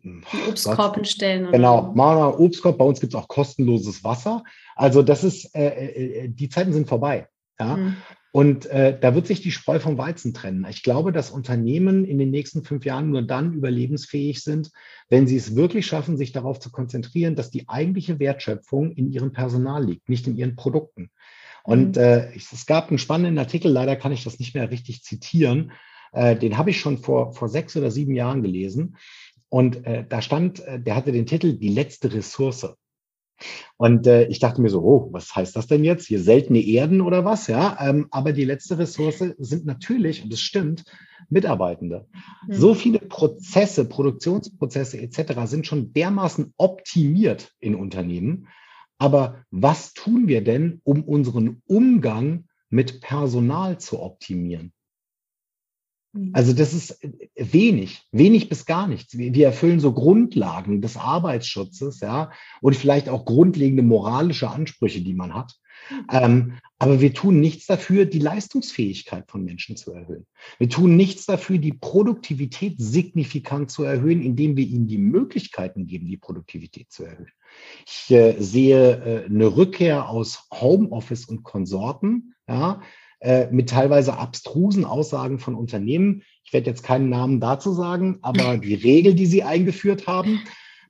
[0.48, 1.52] Obstkorb stellen.
[1.52, 2.78] Genau, machen wir Obstkorb.
[2.78, 4.42] Bei uns gibt es auch kostenloses Wasser.
[4.74, 7.28] Also das ist, äh, äh, die Zeiten sind vorbei.
[7.58, 7.76] Ja?
[7.76, 7.96] Mhm.
[8.34, 10.66] Und äh, da wird sich die Spreu vom Weizen trennen.
[10.70, 14.70] Ich glaube, dass Unternehmen in den nächsten fünf Jahren nur dann überlebensfähig sind,
[15.10, 19.32] wenn sie es wirklich schaffen, sich darauf zu konzentrieren, dass die eigentliche Wertschöpfung in ihrem
[19.32, 21.10] Personal liegt, nicht in ihren Produkten.
[21.62, 22.02] Und mhm.
[22.02, 25.72] äh, es gab einen spannenden Artikel, leider kann ich das nicht mehr richtig zitieren.
[26.12, 28.96] Äh, den habe ich schon vor, vor sechs oder sieben Jahren gelesen.
[29.50, 32.74] Und äh, da stand, äh, der hatte den Titel Die letzte Ressource.
[33.76, 36.06] Und äh, ich dachte mir so, oh, was heißt das denn jetzt?
[36.06, 37.46] Hier seltene Erden oder was?
[37.46, 40.84] Ja, ähm, aber die letzte Ressource sind natürlich, und das stimmt,
[41.28, 42.06] Mitarbeitende.
[42.46, 42.52] Mhm.
[42.52, 45.32] So viele Prozesse, Produktionsprozesse etc.
[45.44, 48.48] sind schon dermaßen optimiert in Unternehmen.
[48.98, 54.72] Aber was tun wir denn, um unseren Umgang mit Personal zu optimieren?
[56.12, 56.30] Mhm.
[56.32, 56.98] Also das ist
[57.36, 59.16] wenig, wenig bis gar nichts.
[59.16, 65.34] Wir erfüllen so Grundlagen des Arbeitsschutzes, ja, und vielleicht auch grundlegende moralische Ansprüche, die man
[65.34, 65.58] hat.
[65.90, 66.06] Mhm.
[66.10, 70.26] Ähm, aber wir tun nichts dafür, die Leistungsfähigkeit von Menschen zu erhöhen.
[70.58, 76.06] Wir tun nichts dafür, die Produktivität signifikant zu erhöhen, indem wir ihnen die Möglichkeiten geben,
[76.06, 77.30] die Produktivität zu erhöhen.
[77.86, 82.80] Ich äh, sehe äh, eine Rückkehr aus Homeoffice und Konsorten, ja,
[83.22, 86.22] äh, mit teilweise abstrusen Aussagen von Unternehmen.
[86.44, 90.40] Ich werde jetzt keinen Namen dazu sagen, aber die Regel, die sie eingeführt haben,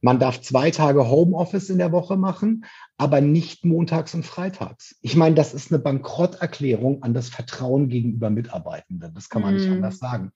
[0.01, 2.65] man darf zwei Tage Homeoffice in der Woche machen,
[2.99, 4.97] aber nicht montags und freitags.
[5.03, 9.13] Ich meine, das ist eine Bankrotterklärung an das Vertrauen gegenüber Mitarbeitenden.
[9.15, 9.57] Das kann man mm.
[9.57, 9.75] nicht mhm.
[9.75, 10.33] anders sagen.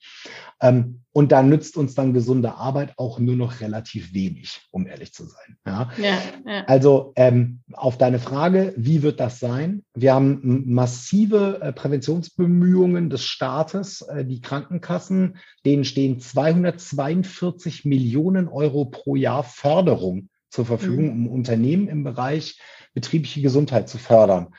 [0.61, 5.13] Ähm, und da nützt uns dann gesunde Arbeit auch nur noch relativ wenig, um ehrlich
[5.13, 5.57] zu sein.
[5.67, 5.91] Ja?
[5.97, 6.65] ja, ja.
[6.67, 9.85] Also ähm, auf deine Frage, wie wird das sein?
[9.95, 18.87] Wir haben massive äh, Präventionsbemühungen des Staates, äh, die Krankenkassen, denen stehen 242 Millionen Euro
[18.87, 21.27] pro Jahr Förderung zur Verfügung, mhm.
[21.27, 22.61] um Unternehmen im Bereich
[22.95, 24.55] betriebliche Gesundheit zu fördern.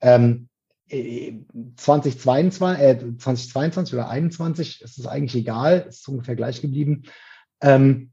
[0.00, 0.48] Ähm,
[0.88, 7.04] 2022, äh, 2022 äh, oder 2021 ist es eigentlich egal, ist ungefähr gleich geblieben.
[7.60, 8.12] Ähm,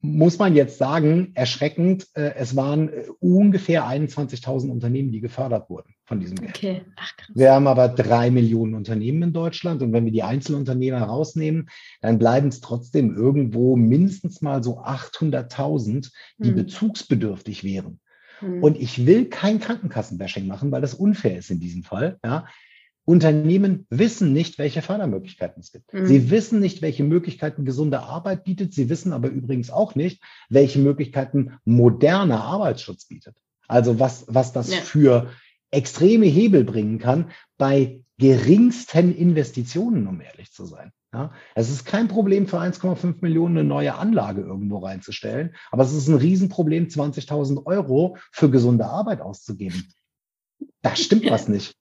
[0.00, 5.94] muss man jetzt sagen, erschreckend, äh, es waren äh, ungefähr 21.000 Unternehmen, die gefördert wurden
[6.10, 6.50] von diesem Geld.
[6.50, 6.82] Okay.
[6.96, 11.70] Ach, wir haben aber drei Millionen Unternehmen in Deutschland und wenn wir die Einzelunternehmer rausnehmen,
[12.00, 16.56] dann bleiben es trotzdem irgendwo mindestens mal so 800.000, die hm.
[16.56, 18.00] bezugsbedürftig wären.
[18.40, 18.60] Hm.
[18.60, 22.18] Und ich will kein Krankenkassenbashing machen, weil das unfair ist in diesem Fall.
[22.24, 22.48] Ja.
[23.04, 25.94] Unternehmen wissen nicht, welche Fördermöglichkeiten es gibt.
[25.94, 26.06] Mhm.
[26.06, 28.74] Sie wissen nicht, welche Möglichkeiten gesunde Arbeit bietet.
[28.74, 33.36] Sie wissen aber übrigens auch nicht, welche Möglichkeiten moderner Arbeitsschutz bietet.
[33.68, 34.80] Also was, was das ja.
[34.80, 35.30] für
[35.70, 40.92] extreme Hebel bringen kann bei geringsten Investitionen, um ehrlich zu sein.
[41.12, 45.92] Ja, es ist kein Problem für 1,5 Millionen eine neue Anlage irgendwo reinzustellen, aber es
[45.92, 49.92] ist ein Riesenproblem, 20.000 Euro für gesunde Arbeit auszugeben.
[50.82, 51.74] Da stimmt was nicht.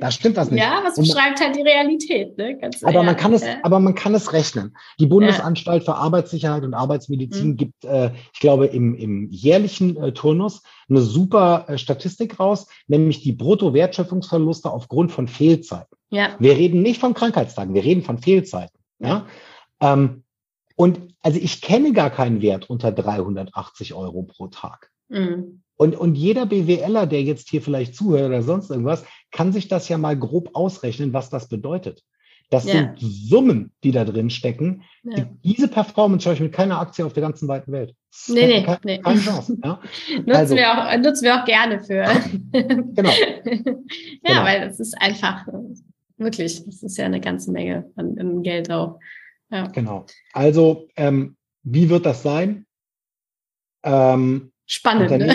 [0.00, 0.62] Da stimmt was nicht.
[0.62, 2.36] Ja, was beschreibt halt die Realität.
[2.36, 2.58] Ne?
[2.58, 3.56] Ganz aber, man kann es, ja.
[3.62, 4.76] aber man kann es rechnen.
[4.98, 5.92] Die Bundesanstalt ja.
[5.92, 7.56] für Arbeitssicherheit und Arbeitsmedizin mhm.
[7.56, 13.22] gibt, äh, ich glaube, im, im jährlichen äh, Turnus eine super äh, Statistik raus, nämlich
[13.22, 15.96] die Bruttowertschöpfungsverluste aufgrund von Fehlzeiten.
[16.10, 16.36] Ja.
[16.38, 18.78] Wir reden nicht von Krankheitstagen, wir reden von Fehlzeiten.
[18.98, 19.26] Ja.
[19.80, 20.24] Ähm,
[20.76, 24.90] und also ich kenne gar keinen Wert unter 380 Euro pro Tag.
[25.08, 25.62] Mhm.
[25.76, 29.88] Und, und jeder BWLer, der jetzt hier vielleicht zuhört oder sonst irgendwas, kann sich das
[29.88, 32.02] ja mal grob ausrechnen, was das bedeutet.
[32.50, 32.72] Das ja.
[32.72, 34.82] sind Summen, die da drin stecken.
[35.04, 35.28] Ja.
[35.44, 37.94] Diese Performance schaue ich mit keiner Aktie auf der ganzen weiten Welt.
[38.26, 38.98] Nee, nee, keine, nee.
[38.98, 39.56] keine Chance.
[39.62, 39.80] Ja?
[40.16, 42.04] nutzen, also, wir auch, nutzen wir auch gerne für.
[42.52, 43.10] genau.
[43.44, 43.54] ja,
[44.24, 44.44] genau.
[44.44, 45.46] weil das ist einfach,
[46.16, 48.98] wirklich, das ist ja eine ganze Menge an, an Geld auch.
[49.50, 49.68] Ja.
[49.68, 50.06] Genau.
[50.32, 52.66] Also, ähm, wie wird das sein?
[53.84, 55.10] Ähm, Spannend.
[55.10, 55.34] Ne?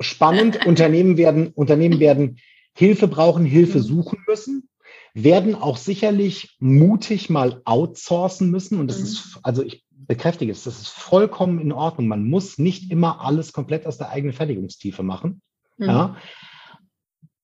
[0.00, 0.64] Spannend.
[0.66, 2.38] Unternehmen werden, Unternehmen werden
[2.72, 3.82] Hilfe brauchen, Hilfe mhm.
[3.82, 4.68] suchen müssen,
[5.14, 8.78] werden auch sicherlich mutig mal outsourcen müssen.
[8.78, 9.04] Und das mhm.
[9.04, 12.08] ist, also ich bekräftige es, das ist vollkommen in Ordnung.
[12.08, 15.42] Man muss nicht immer alles komplett aus der eigenen Fertigungstiefe machen.
[15.78, 15.86] Mhm.
[15.86, 16.16] Ja.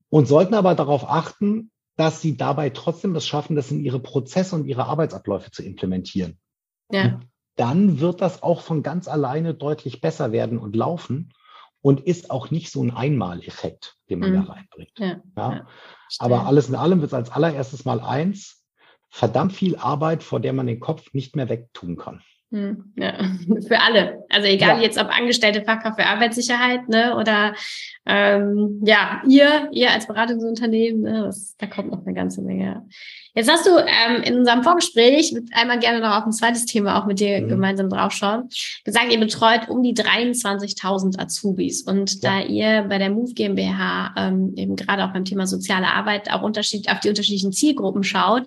[0.08, 4.54] Und sollten aber darauf achten, dass sie dabei trotzdem das schaffen, das in ihre Prozesse
[4.54, 6.38] und ihre Arbeitsabläufe zu implementieren.
[6.90, 7.20] Ja
[7.56, 11.32] dann wird das auch von ganz alleine deutlich besser werden und laufen
[11.86, 14.34] und ist auch nicht so ein Einmaleffekt, den man mhm.
[14.34, 14.98] da reinbringt.
[14.98, 15.66] Ja, ja.
[16.18, 18.66] Aber alles in allem wird es als allererstes mal eins,
[19.08, 22.24] verdammt viel Arbeit, vor der man den Kopf nicht mehr wegtun kann.
[22.56, 23.12] Hm, ja,
[23.68, 24.24] für alle.
[24.30, 24.82] Also egal ja.
[24.82, 27.54] jetzt ob Angestellte Fachkraft für Arbeitssicherheit, ne, oder
[28.06, 32.86] ähm, ja, ihr, ihr als Beratungsunternehmen, ne, das, da kommt noch eine ganze Menge.
[33.34, 37.04] Jetzt hast du ähm, in unserem Vorgespräch einmal gerne noch auf ein zweites Thema auch
[37.04, 37.48] mit dir mhm.
[37.48, 38.48] gemeinsam draufschauen.
[38.84, 42.30] Gesagt, ihr betreut um die 23.000 Azubis und ja.
[42.30, 46.40] da ihr bei der Move GmbH ähm, eben gerade auch beim Thema soziale Arbeit auch
[46.40, 48.44] unterschied auf die unterschiedlichen Zielgruppen schaut,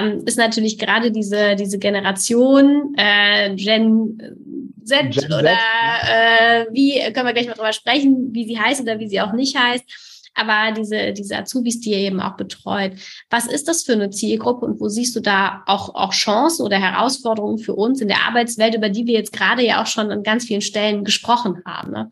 [0.00, 4.18] ähm, ist natürlich gerade diese diese Generation äh, Gen
[4.84, 8.80] Z Gen oder Z, äh, wie können wir gleich mal drüber sprechen, wie sie heißt
[8.80, 9.84] oder wie sie auch nicht heißt
[10.36, 12.92] aber diese, diese Azubis, die ihr eben auch betreut.
[13.30, 16.78] Was ist das für eine Zielgruppe und wo siehst du da auch, auch Chancen oder
[16.78, 20.22] Herausforderungen für uns in der Arbeitswelt, über die wir jetzt gerade ja auch schon an
[20.22, 21.92] ganz vielen Stellen gesprochen haben?
[21.92, 22.10] Ne?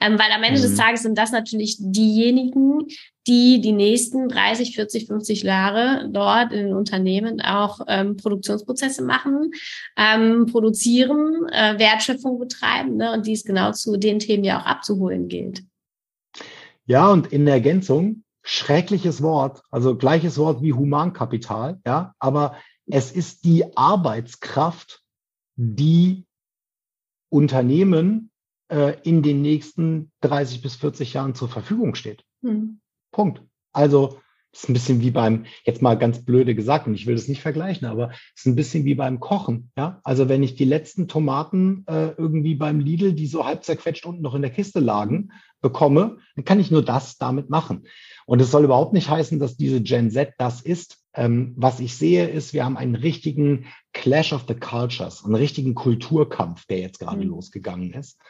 [0.00, 0.62] Ähm, weil am Ende mhm.
[0.62, 2.86] des Tages sind das natürlich diejenigen,
[3.26, 9.52] die die nächsten 30, 40, 50 Jahre dort in den Unternehmen auch ähm, Produktionsprozesse machen,
[9.96, 15.28] ähm, produzieren, äh, Wertschöpfung betreiben ne, und dies genau zu den Themen ja auch abzuholen
[15.28, 15.64] gilt.
[16.86, 22.56] Ja, und in Ergänzung, schreckliches Wort, also gleiches Wort wie Humankapital, ja, aber
[22.86, 25.00] es ist die Arbeitskraft,
[25.56, 26.26] die
[27.30, 28.30] Unternehmen
[28.68, 32.22] äh, in den nächsten 30 bis 40 Jahren zur Verfügung steht.
[32.42, 32.80] Hm.
[33.14, 33.42] Punkt.
[33.72, 34.18] Also
[34.52, 37.42] ist ein bisschen wie beim, jetzt mal ganz blöde gesagt, und ich will das nicht
[37.42, 39.72] vergleichen, aber es ist ein bisschen wie beim Kochen.
[39.76, 40.00] Ja?
[40.04, 44.22] Also wenn ich die letzten Tomaten äh, irgendwie beim Lidl, die so halb zerquetscht unten
[44.22, 47.86] noch in der Kiste lagen, bekomme, dann kann ich nur das damit machen.
[48.26, 50.98] Und es soll überhaupt nicht heißen, dass diese Gen Z das ist.
[51.14, 55.74] Ähm, was ich sehe, ist, wir haben einen richtigen Clash of the Cultures, einen richtigen
[55.74, 57.30] Kulturkampf, der jetzt gerade mhm.
[57.30, 58.20] losgegangen ist.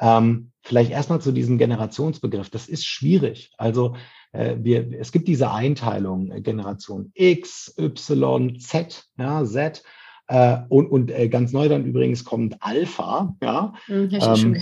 [0.00, 2.50] Ähm, vielleicht erstmal zu diesem Generationsbegriff.
[2.50, 3.50] Das ist schwierig.
[3.58, 3.96] Also
[4.32, 9.82] wir, es gibt diese Einteilung äh, Generation X, Y, Z, ja, Z.
[10.30, 13.34] Äh, und und äh, ganz neu dann übrigens kommt Alpha.
[13.42, 14.56] Ja, hm, ich, ähm,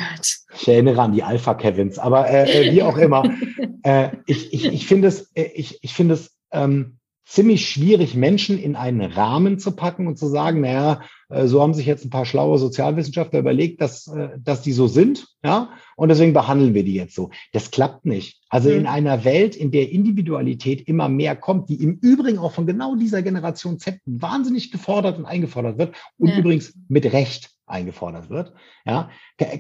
[0.55, 3.25] ich erinnere an die Alpha-Kevins, aber äh, äh wie auch immer.
[3.83, 6.96] äh, ich ich, ich finde es, äh, ich, ich finde es ähm,
[7.27, 11.75] ziemlich schwierig, Menschen in einen Rahmen zu packen und zu sagen, naja, äh, so haben
[11.75, 16.09] sich jetzt ein paar schlaue Sozialwissenschaftler überlegt, dass, äh, dass die so sind, ja, und
[16.09, 17.31] deswegen behandeln wir die jetzt so.
[17.53, 18.41] Das klappt nicht.
[18.49, 18.77] Also mhm.
[18.77, 22.95] in einer Welt, in der Individualität immer mehr kommt, die im Übrigen auch von genau
[22.95, 26.39] dieser Generation Z wahnsinnig gefordert und eingefordert wird und ja.
[26.39, 28.53] übrigens mit Recht eingefordert wird,
[28.85, 29.11] ja,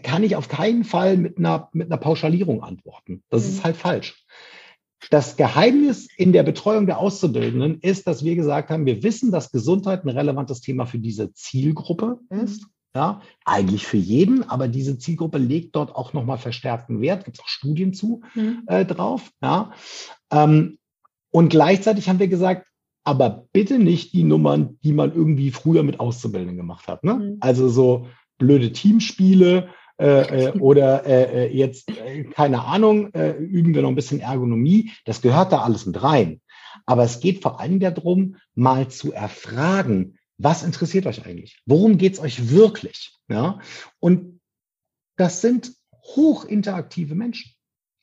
[0.05, 3.24] kann ich auf keinen Fall mit einer, mit einer Pauschalierung antworten.
[3.29, 3.48] Das mhm.
[3.48, 4.24] ist halt falsch.
[5.11, 9.52] Das Geheimnis in der Betreuung der Auszubildenden ist, dass wir gesagt haben, wir wissen, dass
[9.52, 12.66] Gesundheit ein relevantes Thema für diese Zielgruppe ist.
[12.94, 17.44] Ja, eigentlich für jeden, aber diese Zielgruppe legt dort auch nochmal verstärkten Wert, gibt es
[17.44, 18.62] auch Studien zu mhm.
[18.68, 19.30] äh, drauf.
[19.42, 19.72] Ja.
[20.30, 20.78] Ähm,
[21.30, 22.66] und gleichzeitig haben wir gesagt,
[23.04, 27.04] aber bitte nicht die Nummern, die man irgendwie früher mit Auszubildenden gemacht hat.
[27.04, 27.14] Ne?
[27.14, 27.37] Mhm.
[27.40, 33.74] Also so blöde Teamspiele, äh, äh, oder äh, äh, jetzt, äh, keine Ahnung, äh, üben
[33.74, 34.90] wir noch ein bisschen Ergonomie.
[35.04, 36.40] Das gehört da alles mit rein.
[36.85, 41.62] Aber es geht vor allem darum, mal zu erfragen, was interessiert euch eigentlich?
[41.64, 43.16] Worum geht's euch wirklich?
[43.28, 43.61] Ja?
[43.98, 44.40] Und
[45.16, 45.72] das sind
[46.14, 47.55] hochinteraktive Menschen.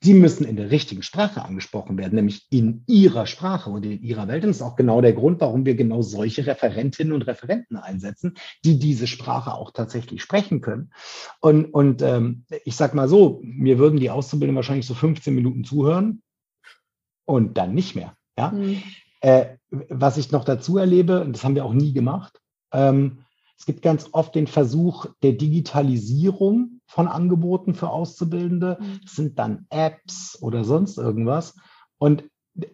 [0.04, 4.28] Sie müssen in der richtigen Sprache angesprochen werden, nämlich in ihrer Sprache und in ihrer
[4.28, 4.44] Welt.
[4.44, 8.34] Und das ist auch genau der Grund, warum wir genau solche Referentinnen und Referenten einsetzen,
[8.66, 10.92] die diese Sprache auch tatsächlich sprechen können.
[11.40, 15.64] Und, und ähm, ich sage mal so, mir würden die Auszubildenden wahrscheinlich so 15 Minuten
[15.64, 16.22] zuhören
[17.24, 18.18] und dann nicht mehr.
[18.38, 18.52] Ja?
[18.52, 18.84] Mhm.
[19.22, 22.42] Äh, was ich noch dazu erlebe, und das haben wir auch nie gemacht,
[22.74, 23.20] ähm,
[23.58, 28.78] es gibt ganz oft den Versuch der Digitalisierung von Angeboten für Auszubildende.
[28.80, 29.00] Mhm.
[29.02, 31.56] Das sind dann Apps oder sonst irgendwas.
[31.98, 32.26] Und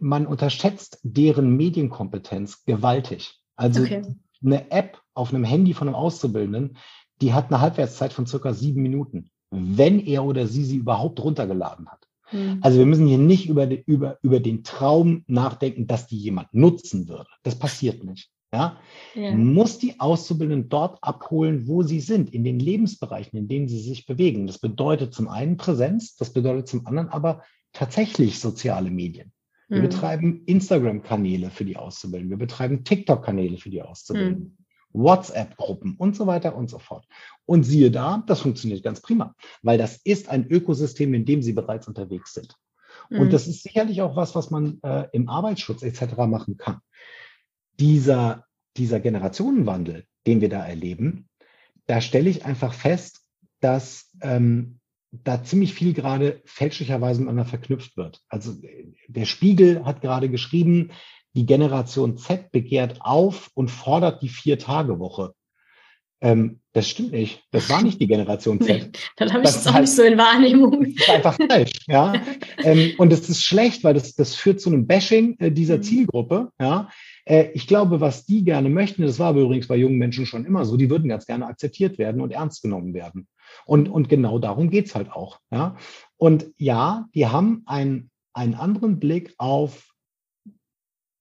[0.02, 3.40] man unterschätzt deren Medienkompetenz gewaltig.
[3.56, 4.02] Also okay.
[4.44, 6.76] eine App auf einem Handy von einem Auszubildenden,
[7.22, 11.88] die hat eine Halbwertszeit von circa sieben Minuten, wenn er oder sie sie überhaupt runtergeladen
[11.88, 12.06] hat.
[12.34, 12.60] Mhm.
[12.60, 17.08] Also wir müssen hier nicht über, über, über den Traum nachdenken, dass die jemand nutzen
[17.08, 17.30] würde.
[17.44, 18.30] Das passiert nicht.
[18.52, 18.80] Ja?
[19.14, 19.32] ja?
[19.32, 24.06] muss die Auszubildenden dort abholen, wo sie sind, in den Lebensbereichen, in denen sie sich
[24.06, 24.48] bewegen.
[24.48, 29.32] Das bedeutet zum einen Präsenz, das bedeutet zum anderen aber tatsächlich soziale Medien.
[29.68, 29.84] Wir mhm.
[29.84, 34.66] betreiben Instagram-Kanäle für die Auszubildenden, wir betreiben TikTok-Kanäle für die Auszubildenden, mhm.
[35.04, 37.06] WhatsApp-Gruppen und so weiter und so fort.
[37.46, 41.54] Und siehe da, das funktioniert ganz prima, weil das ist ein Ökosystem, in dem sie
[41.54, 42.56] bereits unterwegs sind.
[43.12, 43.20] Mhm.
[43.20, 46.18] Und das ist sicherlich auch was, was man äh, im Arbeitsschutz etc.
[46.28, 46.80] machen kann
[47.80, 48.46] dieser,
[48.78, 51.30] dieser Generationenwandel, den wir da erleben,
[51.86, 53.22] da stelle ich einfach fest,
[53.62, 54.80] dass ähm,
[55.12, 58.22] da ziemlich viel gerade fälschlicherweise miteinander verknüpft wird.
[58.30, 58.56] Also
[59.08, 60.92] der Spiegel hat gerade geschrieben,
[61.34, 65.34] die Generation Z begehrt auf und fordert die Vier-Tage-Woche.
[66.22, 67.44] Ähm, das stimmt nicht.
[67.52, 68.70] Das war nicht die Generation Z.
[68.92, 70.84] Nee, dann habe ich das, das auch halt, nicht so in Wahrnehmung.
[70.96, 72.14] Das ist einfach falsch, ja.
[72.60, 75.84] ähm, und das ist schlecht, weil das, das führt zu einem Bashing äh, dieser mhm.
[75.84, 76.90] Zielgruppe, ja.
[77.26, 80.46] Äh, ich glaube, was die gerne möchten, das war aber übrigens bei jungen Menschen schon
[80.46, 83.28] immer so, die würden ganz gerne akzeptiert werden und ernst genommen werden.
[83.66, 85.76] Und, und genau darum geht's halt auch, ja.
[86.18, 89.90] Und ja, die haben einen, einen anderen Blick auf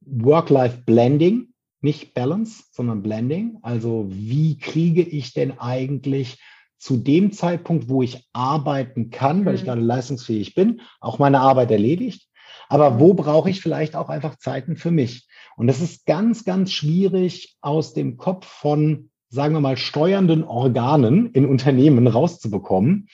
[0.01, 1.48] Work-Life-Blending,
[1.81, 3.59] nicht Balance, sondern Blending.
[3.63, 6.39] Also wie kriege ich denn eigentlich
[6.79, 9.67] zu dem Zeitpunkt, wo ich arbeiten kann, weil ich mhm.
[9.67, 12.29] gerade leistungsfähig bin, auch meine Arbeit erledigt.
[12.69, 15.27] Aber wo brauche ich vielleicht auch einfach Zeiten für mich?
[15.57, 21.33] Und das ist ganz, ganz schwierig aus dem Kopf von, sagen wir mal, steuernden Organen
[21.33, 23.09] in Unternehmen rauszubekommen.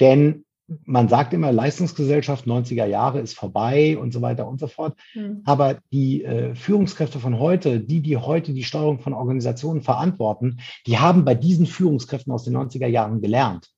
[0.00, 0.44] Denn
[0.84, 4.98] man sagt immer, Leistungsgesellschaft 90er Jahre ist vorbei und so weiter und so fort.
[5.14, 5.42] Mhm.
[5.44, 10.98] Aber die äh, Führungskräfte von heute, die, die heute die Steuerung von Organisationen verantworten, die
[10.98, 13.70] haben bei diesen Führungskräften aus den 90er Jahren gelernt.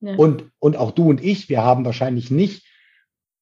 [0.00, 0.16] Ja.
[0.16, 2.66] Und, und auch du und ich, wir haben wahrscheinlich nicht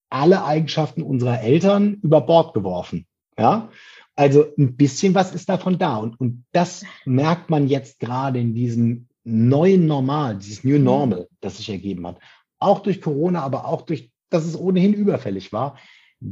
[0.08, 3.06] alle Eigenschaften unserer Eltern über Bord geworfen.
[3.36, 3.68] Ja,
[4.14, 5.96] also ein bisschen was ist davon da.
[5.96, 10.84] Und, und das merkt man jetzt gerade in diesem neuen Normal, dieses New mhm.
[10.84, 12.18] Normal, das sich ergeben hat.
[12.64, 15.78] Auch durch Corona, aber auch durch, dass es ohnehin überfällig war.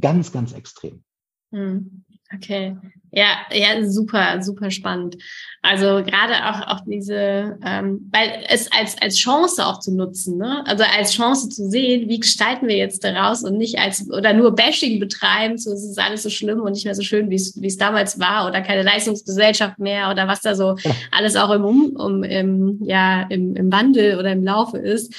[0.00, 1.04] Ganz, ganz extrem.
[1.52, 2.04] Hm.
[2.34, 2.76] Okay,
[3.14, 5.18] ja, ja, super, super spannend.
[5.60, 10.64] Also gerade auch auch diese, ähm, weil es als als Chance auch zu nutzen, ne?
[10.66, 14.54] Also als Chance zu sehen, wie gestalten wir jetzt daraus und nicht als oder nur
[14.54, 17.60] Bashing betreiben, so es ist alles so schlimm und nicht mehr so schön, wie es
[17.60, 20.76] wie es damals war oder keine Leistungsgesellschaft mehr oder was da so
[21.10, 25.14] alles auch im um, um im ja im, im Wandel oder im Laufe ist.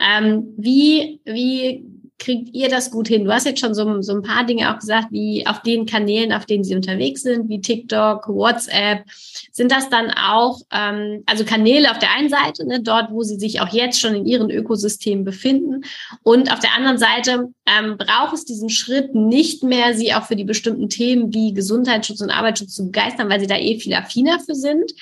[0.00, 1.82] Ähm, wie wie
[2.18, 3.24] kriegt ihr das gut hin?
[3.24, 6.32] Du hast jetzt schon so, so ein paar Dinge auch gesagt, wie auf den Kanälen,
[6.32, 9.04] auf denen sie unterwegs sind, wie TikTok, WhatsApp.
[9.52, 13.38] Sind das dann auch, ähm, also Kanäle auf der einen Seite, ne, dort, wo sie
[13.38, 15.84] sich auch jetzt schon in ihren Ökosystemen befinden.
[16.22, 20.36] Und auf der anderen Seite ähm, braucht es diesen Schritt nicht mehr, sie auch für
[20.36, 24.40] die bestimmten Themen wie Gesundheitsschutz und Arbeitsschutz zu begeistern, weil sie da eh viel affiner
[24.40, 24.92] für sind.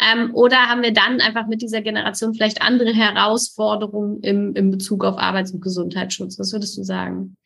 [0.00, 5.04] Ähm, oder haben wir dann einfach mit dieser Generation vielleicht andere Herausforderungen im, im Bezug
[5.04, 6.38] auf Arbeits- und Gesundheitsschutz?
[6.38, 7.36] Was würdest du sagen?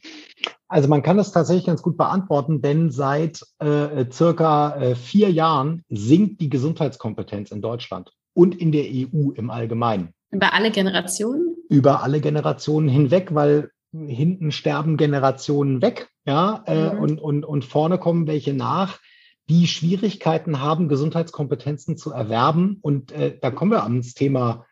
[0.68, 5.82] Also man kann das tatsächlich ganz gut beantworten, denn seit äh, circa äh, vier Jahren
[5.88, 10.12] sinkt die Gesundheitskompetenz in Deutschland und in der EU im Allgemeinen.
[10.30, 11.57] Über alle Generationen?
[11.70, 17.01] Über alle Generationen hinweg, weil hinten sterben Generationen weg, ja, äh, mhm.
[17.01, 18.99] und, und, und vorne kommen welche nach
[19.49, 22.78] die Schwierigkeiten haben, Gesundheitskompetenzen zu erwerben.
[22.82, 24.66] Und äh, da kommen wir ans Thema,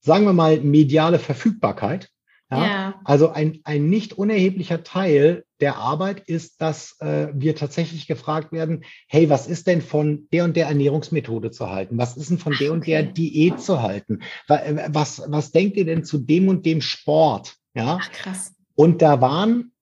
[0.00, 2.10] sagen wir mal, mediale Verfügbarkeit.
[2.50, 2.66] Ja?
[2.66, 3.00] ja.
[3.04, 8.84] Also ein, ein nicht unerheblicher Teil der Arbeit ist, dass äh, wir tatsächlich gefragt werden,
[9.08, 11.98] hey, was ist denn von der und der Ernährungsmethode zu halten?
[11.98, 12.74] Was ist denn von der okay.
[12.74, 14.20] und der Diät zu halten?
[14.48, 17.56] Äh, was, was denkt ihr denn zu dem und dem Sport?
[17.74, 17.98] Ja.
[18.00, 18.54] Ach, krass.
[18.74, 19.72] Und da waren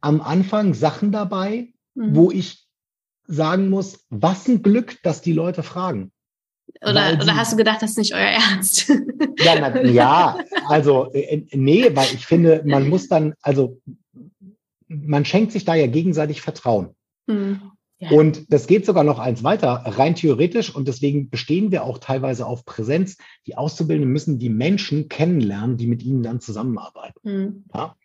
[0.00, 2.14] am Anfang Sachen dabei, mhm.
[2.14, 2.67] wo ich
[3.28, 6.10] sagen muss, was ein Glück, dass die Leute fragen.
[6.82, 8.90] Oder, oder hast du gedacht, das ist nicht euer Ernst?
[9.40, 13.80] Ja, na, ja also äh, äh, nee, weil ich finde, man muss dann, also
[14.88, 16.96] man schenkt sich da ja gegenseitig Vertrauen.
[17.28, 17.60] Hm.
[18.00, 18.10] Ja.
[18.10, 22.46] Und das geht sogar noch eins weiter, rein theoretisch, und deswegen bestehen wir auch teilweise
[22.46, 23.16] auf Präsenz.
[23.46, 27.20] Die Auszubildenden müssen die Menschen kennenlernen, die mit ihnen dann zusammenarbeiten.
[27.22, 27.64] Hm.
[27.74, 27.96] Ja?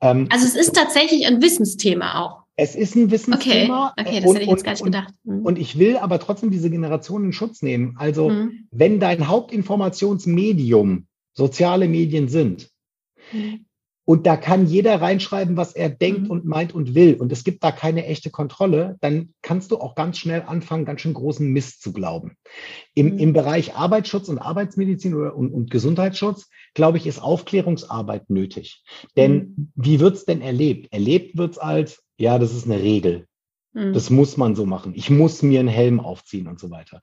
[0.00, 2.39] Ähm, also es ist tatsächlich ein Wissensthema auch.
[2.56, 3.94] Es ist ein Wissensthema.
[3.96, 5.14] Okay, okay das und, hätte ich jetzt gar nicht gedacht.
[5.24, 5.46] Mhm.
[5.46, 7.94] Und ich will aber trotzdem diese Generation in Schutz nehmen.
[7.98, 8.66] Also, mhm.
[8.70, 12.70] wenn dein Hauptinformationsmedium soziale Medien sind,
[13.32, 13.64] mhm.
[14.04, 16.30] und da kann jeder reinschreiben, was er denkt mhm.
[16.30, 19.94] und meint und will, und es gibt da keine echte Kontrolle, dann kannst du auch
[19.94, 22.36] ganz schnell anfangen, ganz schön großen Mist zu glauben.
[22.94, 23.18] Im, mhm.
[23.18, 28.82] im Bereich Arbeitsschutz und Arbeitsmedizin oder, und, und Gesundheitsschutz, glaube ich, ist Aufklärungsarbeit nötig.
[29.16, 29.72] Denn mhm.
[29.76, 30.92] wie wird es denn erlebt?
[30.92, 33.26] Erlebt wird es als, ja, das ist eine Regel.
[33.72, 33.92] Mhm.
[33.92, 34.92] Das muss man so machen.
[34.94, 37.00] Ich muss mir einen Helm aufziehen und so weiter.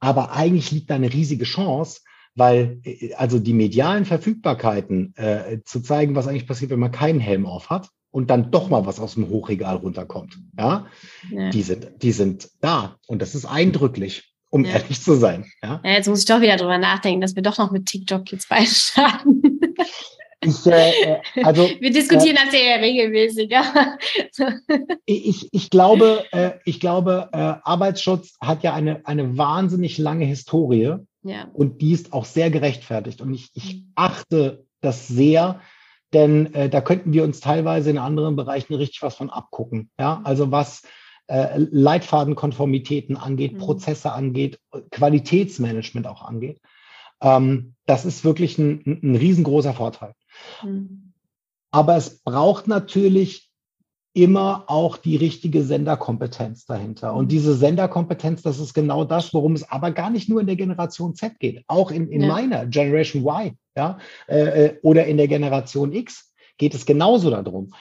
[0.00, 2.00] Aber eigentlich liegt da eine riesige Chance,
[2.34, 7.20] weil äh, also die medialen Verfügbarkeiten äh, zu zeigen, was eigentlich passiert, wenn man keinen
[7.20, 10.38] Helm auf hat und dann doch mal was aus dem Hochregal runterkommt.
[10.58, 10.86] Ja,
[11.30, 11.50] ja.
[11.50, 14.72] die sind, die sind da und das ist eindrücklich, um ja.
[14.72, 15.46] ehrlich zu sein.
[15.62, 15.80] Ja?
[15.84, 18.48] ja, jetzt muss ich doch wieder drüber nachdenken, dass wir doch noch mit TikTok jetzt
[18.50, 19.52] beistarten.
[20.40, 23.50] Ich, äh, also, Wir diskutieren äh, das ja regelmäßig.
[25.06, 30.96] ich, ich glaube, äh, ich glaube äh, Arbeitsschutz hat ja eine, eine wahnsinnig lange Historie
[31.22, 31.48] ja.
[31.52, 33.20] und die ist auch sehr gerechtfertigt.
[33.20, 33.92] Und ich, ich mhm.
[33.94, 35.60] achte das sehr,
[36.12, 39.90] denn äh, da könnten wir uns teilweise in anderen Bereichen richtig was von abgucken.
[39.98, 40.82] Ja, also was
[41.28, 43.58] äh, Leitfadenkonformitäten angeht, mhm.
[43.58, 44.60] Prozesse angeht,
[44.90, 46.60] Qualitätsmanagement auch angeht.
[47.20, 50.12] Ähm, das ist wirklich ein, ein riesengroßer Vorteil.
[50.62, 51.12] Mhm.
[51.70, 53.50] Aber es braucht natürlich
[54.16, 57.12] immer auch die richtige Senderkompetenz dahinter.
[57.12, 57.28] Und mhm.
[57.28, 61.14] diese Senderkompetenz, das ist genau das, worum es aber gar nicht nur in der Generation
[61.14, 62.28] Z geht, auch in, in ja.
[62.28, 67.74] meiner Generation Y ja, äh, äh oder in der Generation X geht es genauso darum.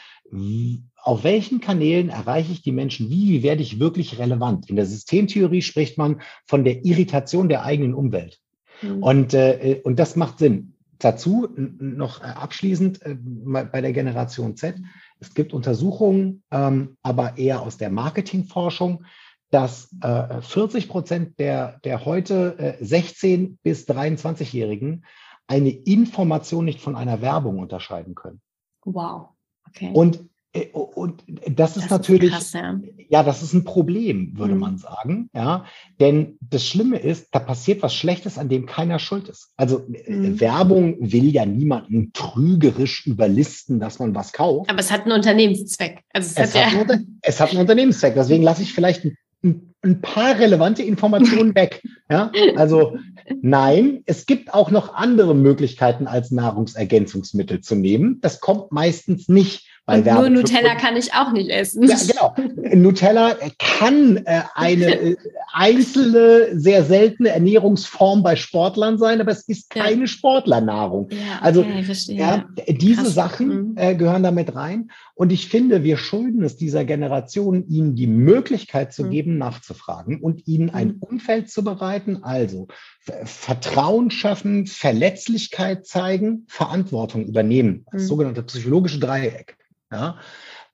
[0.97, 3.09] Auf welchen Kanälen erreiche ich die Menschen?
[3.09, 4.69] Wie, wie werde ich wirklich relevant?
[4.69, 8.39] In der Systemtheorie spricht man von der Irritation der eigenen Umwelt.
[8.81, 9.03] Mhm.
[9.03, 10.74] Und, äh, und das macht Sinn.
[10.99, 14.75] Dazu noch äh, abschließend äh, bei der Generation Z.
[15.19, 19.05] Es gibt Untersuchungen, ähm, aber eher aus der Marketingforschung,
[19.49, 25.05] dass äh, 40 Prozent der, der heute 16 bis 23-Jährigen
[25.47, 28.41] eine Information nicht von einer Werbung unterscheiden können.
[28.83, 29.29] Wow.
[29.67, 29.91] Okay.
[29.93, 30.34] Und äh,
[30.71, 32.79] und das ist das natürlich, ist krass, ja.
[33.09, 33.23] ja.
[33.23, 34.59] das ist ein Problem, würde mhm.
[34.59, 35.29] man sagen.
[35.33, 35.65] Ja,
[35.99, 39.51] denn das Schlimme ist, da passiert was Schlechtes, an dem keiner schuld ist.
[39.57, 40.39] Also äh, mhm.
[40.39, 44.69] Werbung will ja niemanden trügerisch überlisten, dass man was kauft.
[44.69, 46.01] Aber es hat einen Unternehmenszweck.
[46.13, 48.13] Also es, es, hat, ja einen, es hat einen Unternehmenszweck.
[48.15, 49.03] Deswegen lasse ich vielleicht
[49.43, 51.83] ein, ein paar relevante Informationen weg.
[52.09, 52.97] Ja, also
[53.41, 58.19] nein, es gibt auch noch andere Möglichkeiten als Nahrungsergänzungsmittel zu nehmen.
[58.21, 61.83] Das kommt meistens nicht bei Und nur Nutella kann ich auch nicht essen.
[61.83, 62.75] Ja, genau.
[62.75, 65.15] Nutella kann äh, eine äh,
[65.53, 70.07] einzelne, sehr seltene Ernährungsform bei Sportlern sein, aber es ist keine ja.
[70.07, 71.09] Sportlernahrung.
[71.11, 73.13] Ja, also, okay, also ja, diese Krass.
[73.13, 73.73] Sachen mhm.
[73.77, 74.89] äh, gehören damit rein.
[75.13, 79.11] Und ich finde, wir schulden es dieser Generation, ihnen die Möglichkeit zu mhm.
[79.11, 80.97] geben, nachzufragen und ihnen ein mhm.
[80.99, 82.67] Umfeld zu bereiten, also
[82.99, 88.07] Vertrauen schaffen, Verletzlichkeit zeigen, Verantwortung übernehmen, das mhm.
[88.07, 89.57] sogenannte psychologische Dreieck.
[89.95, 90.19] Ja?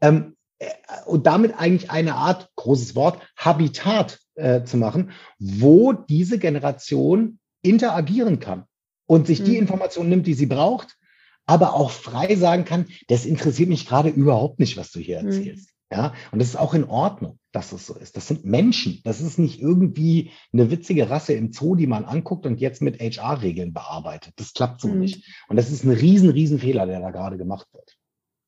[0.02, 0.68] Ähm, äh,
[1.06, 8.40] und damit eigentlich eine Art, großes Wort, Habitat äh, zu machen, wo diese Generation interagieren
[8.40, 8.66] kann
[9.08, 9.46] und sich mhm.
[9.46, 10.98] die Information nimmt, die sie braucht,
[11.46, 15.28] aber auch frei sagen kann, das interessiert mich gerade überhaupt nicht, was du hier mhm.
[15.28, 15.68] erzählst.
[15.68, 15.72] Mhm.
[15.94, 18.16] Ja, und das ist auch in Ordnung, dass es so ist.
[18.16, 19.02] Das sind Menschen.
[19.04, 23.02] Das ist nicht irgendwie eine witzige Rasse im Zoo, die man anguckt und jetzt mit
[23.02, 24.34] HR-Regeln bearbeitet.
[24.38, 25.00] Das klappt so mhm.
[25.00, 25.26] nicht.
[25.50, 27.98] Und das ist ein riesen, riesen Fehler, der da gerade gemacht wird.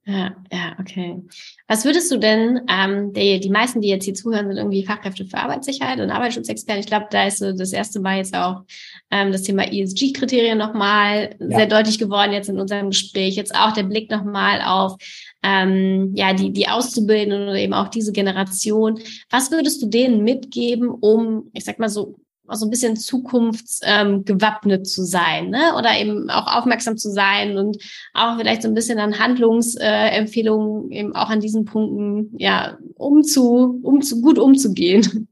[0.05, 1.23] Ja, ja, okay.
[1.69, 5.25] Was würdest du denn, ähm, die, die meisten, die jetzt hier zuhören, sind irgendwie Fachkräfte
[5.25, 6.81] für Arbeitssicherheit und Arbeitsschutzexperten.
[6.81, 8.63] Ich glaube, da ist so das erste Mal jetzt auch
[9.11, 11.57] ähm, das Thema ESG-Kriterien nochmal ja.
[11.57, 13.37] sehr deutlich geworden jetzt in unserem Gespräch.
[13.37, 14.97] Jetzt auch der Blick nochmal auf
[15.41, 18.99] ähm, ja die, die Auszubildenden oder eben auch diese Generation.
[19.29, 22.15] Was würdest du denen mitgeben, um, ich sag mal so,
[22.47, 25.75] auch so ein bisschen zukunftsgewappnet ähm, zu sein, ne?
[25.77, 27.77] Oder eben auch aufmerksam zu sein und
[28.13, 33.23] auch vielleicht so ein bisschen an Handlungsempfehlungen äh, eben auch an diesen Punkten, ja, um
[33.23, 35.27] zu, um zu gut umzugehen.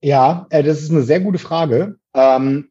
[0.00, 1.96] Ja, äh, das ist eine sehr gute Frage.
[2.14, 2.70] Ähm,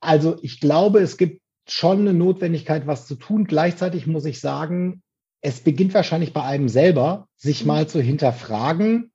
[0.00, 3.44] also ich glaube, es gibt schon eine Notwendigkeit, was zu tun.
[3.44, 5.02] Gleichzeitig muss ich sagen,
[5.40, 7.68] es beginnt wahrscheinlich bei einem selber, sich mhm.
[7.68, 9.12] mal zu hinterfragen,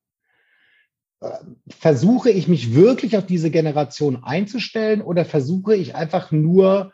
[1.70, 6.94] versuche ich mich wirklich auf diese Generation einzustellen oder versuche ich einfach nur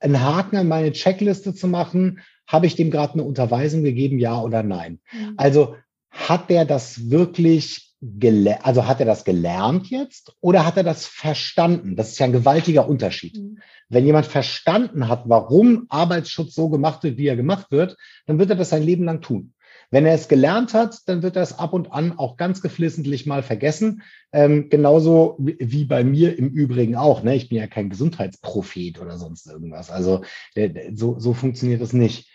[0.00, 2.20] einen Haken an meine Checkliste zu machen?
[2.46, 4.98] Habe ich dem gerade eine Unterweisung gegeben, ja oder nein?
[5.12, 5.34] Mhm.
[5.36, 5.76] Also
[6.10, 11.06] hat der das wirklich gelernt, also hat er das gelernt jetzt oder hat er das
[11.06, 11.94] verstanden?
[11.94, 13.36] Das ist ja ein gewaltiger Unterschied.
[13.36, 13.58] Mhm.
[13.88, 17.96] Wenn jemand verstanden hat, warum Arbeitsschutz so gemacht wird, wie er gemacht wird,
[18.26, 19.52] dann wird er das sein Leben lang tun.
[19.90, 23.26] Wenn er es gelernt hat, dann wird er es ab und an auch ganz geflissentlich
[23.26, 24.02] mal vergessen.
[24.32, 27.22] Ähm, genauso wie bei mir im Übrigen auch.
[27.22, 27.34] Ne?
[27.34, 29.90] Ich bin ja kein Gesundheitsprophet oder sonst irgendwas.
[29.90, 30.22] Also
[30.54, 32.30] äh, so, so funktioniert es nicht.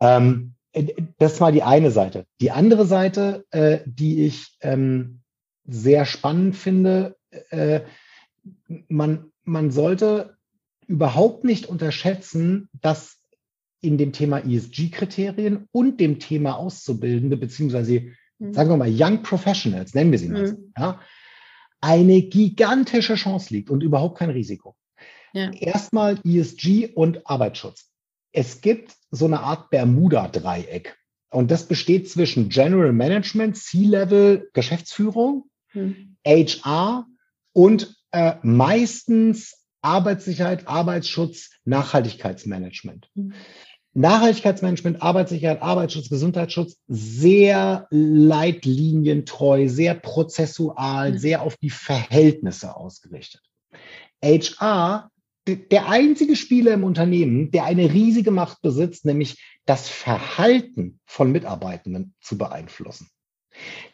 [0.00, 2.26] Ähm, äh, das war die eine Seite.
[2.40, 5.20] Die andere Seite, äh, die ich ähm,
[5.66, 7.16] sehr spannend finde,
[7.50, 7.80] äh,
[8.88, 10.36] man, man sollte
[10.86, 13.18] überhaupt nicht unterschätzen, dass
[13.84, 18.54] in dem Thema ESG-Kriterien und dem Thema Auszubildende, beziehungsweise, mhm.
[18.54, 20.72] sagen wir mal, Young Professionals, nennen wir sie mal, mhm.
[20.76, 21.00] ja,
[21.80, 24.74] eine gigantische Chance liegt und überhaupt kein Risiko.
[25.34, 25.50] Ja.
[25.52, 27.90] Erstmal ESG und Arbeitsschutz.
[28.32, 30.96] Es gibt so eine Art Bermuda-Dreieck.
[31.30, 36.16] Und das besteht zwischen General Management, C-Level, Geschäftsführung, mhm.
[36.26, 37.06] HR
[37.52, 43.10] und äh, meistens Arbeitssicherheit, Arbeitsschutz, Nachhaltigkeitsmanagement.
[43.14, 43.34] Mhm.
[43.94, 51.18] Nachhaltigkeitsmanagement, Arbeitssicherheit, Arbeitsschutz, Gesundheitsschutz sehr leitlinientreu, sehr prozessual, mhm.
[51.18, 53.42] sehr auf die Verhältnisse ausgerichtet.
[54.22, 55.10] HR,
[55.46, 62.14] der einzige Spieler im Unternehmen, der eine riesige Macht besitzt, nämlich das Verhalten von Mitarbeitenden
[62.20, 63.08] zu beeinflussen.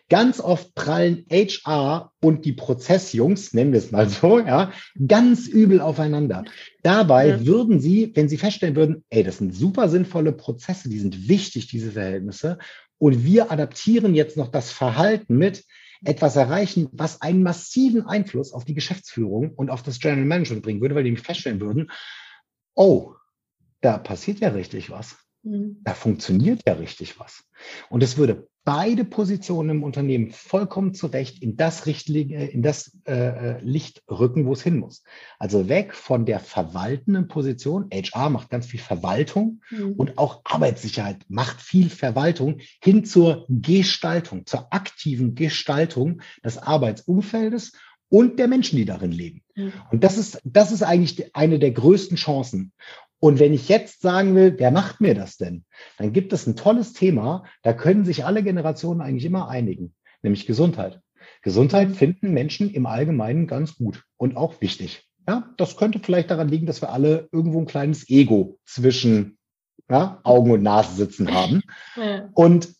[0.09, 4.73] Ganz oft prallen HR und die Prozessjungs, nennen wir es mal so, ja,
[5.07, 6.45] ganz übel aufeinander.
[6.83, 7.47] Dabei ja.
[7.47, 11.69] würden sie, wenn sie feststellen würden, ey, das sind super sinnvolle Prozesse, die sind wichtig,
[11.69, 12.59] diese Verhältnisse,
[12.99, 15.65] und wir adaptieren jetzt noch das Verhalten mit,
[16.05, 20.81] etwas erreichen, was einen massiven Einfluss auf die Geschäftsführung und auf das General Management bringen
[20.81, 21.91] würde, weil die feststellen würden,
[22.75, 23.15] oh,
[23.81, 25.17] da passiert ja richtig was.
[25.43, 25.81] Mhm.
[25.83, 27.45] Da funktioniert ja richtig was.
[27.89, 33.13] Und es würde beide Positionen im Unternehmen vollkommen zurecht in das, Richtlinie, in das äh,
[33.13, 35.03] äh, Licht rücken, wo es hin muss.
[35.39, 37.89] Also weg von der verwaltenden Position.
[37.93, 39.93] HR macht ganz viel Verwaltung mhm.
[39.93, 47.73] und auch Arbeitssicherheit macht viel Verwaltung hin zur Gestaltung, zur aktiven Gestaltung des Arbeitsumfeldes
[48.11, 49.43] und der Menschen, die darin leben.
[49.55, 49.73] Mhm.
[49.91, 52.73] Und das ist, das ist eigentlich eine der größten Chancen.
[53.21, 55.65] Und wenn ich jetzt sagen will, wer macht mir das denn?
[55.99, 60.47] Dann gibt es ein tolles Thema, da können sich alle Generationen eigentlich immer einigen, nämlich
[60.47, 61.01] Gesundheit.
[61.43, 65.07] Gesundheit finden Menschen im Allgemeinen ganz gut und auch wichtig.
[65.29, 69.39] Ja, das könnte vielleicht daran liegen, dass wir alle irgendwo ein kleines Ego zwischen
[69.89, 71.63] ja, Augen und Nase sitzen haben.
[71.97, 72.31] Ja.
[72.35, 72.75] Und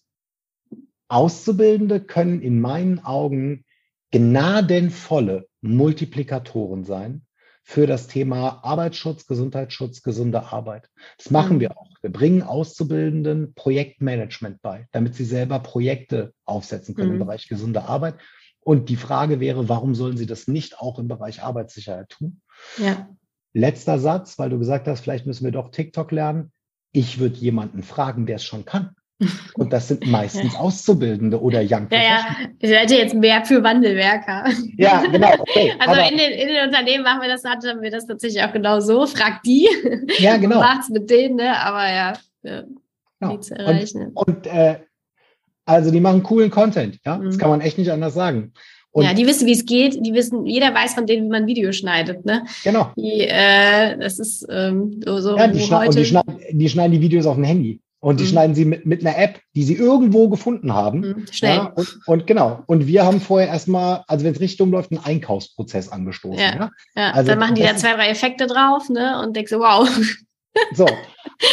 [1.09, 3.65] Auszubildende können in meinen Augen
[4.13, 7.27] gnadenvolle Multiplikatoren sein
[7.71, 10.91] für das Thema Arbeitsschutz, Gesundheitsschutz, gesunde Arbeit.
[11.19, 11.61] Das machen mhm.
[11.61, 11.87] wir auch.
[12.03, 17.21] Wir bringen Auszubildenden Projektmanagement bei, damit sie selber Projekte aufsetzen können mhm.
[17.21, 18.17] im Bereich gesunde Arbeit.
[18.59, 22.41] Und die Frage wäre, warum sollen sie das nicht auch im Bereich Arbeitssicherheit tun?
[22.77, 23.09] Ja.
[23.53, 26.51] Letzter Satz, weil du gesagt hast, vielleicht müssen wir doch TikTok lernen.
[26.91, 28.97] Ich würde jemanden fragen, der es schon kann.
[29.55, 30.55] Und das sind meistens.
[30.57, 32.27] Auszubildende oder Young Ja, ja,
[32.59, 34.45] ich hätte jetzt mehr für Wandelwerker.
[34.77, 35.33] Ja, genau.
[35.39, 35.75] Okay.
[35.79, 38.81] Also in den, in den Unternehmen machen wir das, hatten wir das tatsächlich auch genau
[38.81, 39.07] so.
[39.07, 39.69] Frag die.
[40.19, 40.59] Ja, genau.
[40.59, 41.59] Macht's mit denen, ne?
[41.61, 42.13] Aber ja,
[42.43, 42.65] ja
[43.21, 43.37] genau.
[43.39, 44.13] zu erreichen.
[44.15, 44.81] Und, und äh,
[45.65, 47.19] also die machen coolen Content, ja.
[47.19, 47.27] Mhm.
[47.27, 48.53] Das kann man echt nicht anders sagen.
[48.93, 50.05] Und ja, die wissen, wie es geht.
[50.05, 52.25] Die wissen, jeder weiß von denen, wie man Video schneidet.
[52.25, 52.45] Ne?
[52.65, 52.91] Genau.
[52.97, 56.93] Die, äh, das ist ähm, so, so ja, die, schneiden, und die, schneiden, die schneiden
[56.93, 57.81] die Videos auf dem Handy.
[58.01, 58.29] Und die mhm.
[58.29, 61.01] schneiden sie mit, mit einer App, die sie irgendwo gefunden haben.
[61.01, 61.57] Mhm, schnell.
[61.57, 62.63] Ja, und, und, genau.
[62.67, 66.39] Und wir haben vorher erstmal, also wenn es richtig umläuft, einen Einkaufsprozess angestoßen.
[66.39, 66.71] Ja, ja?
[66.97, 69.23] ja also, dann machen die da zwei, drei Effekte drauf, ne?
[69.23, 69.89] Und denkst so, wow.
[70.75, 70.87] So,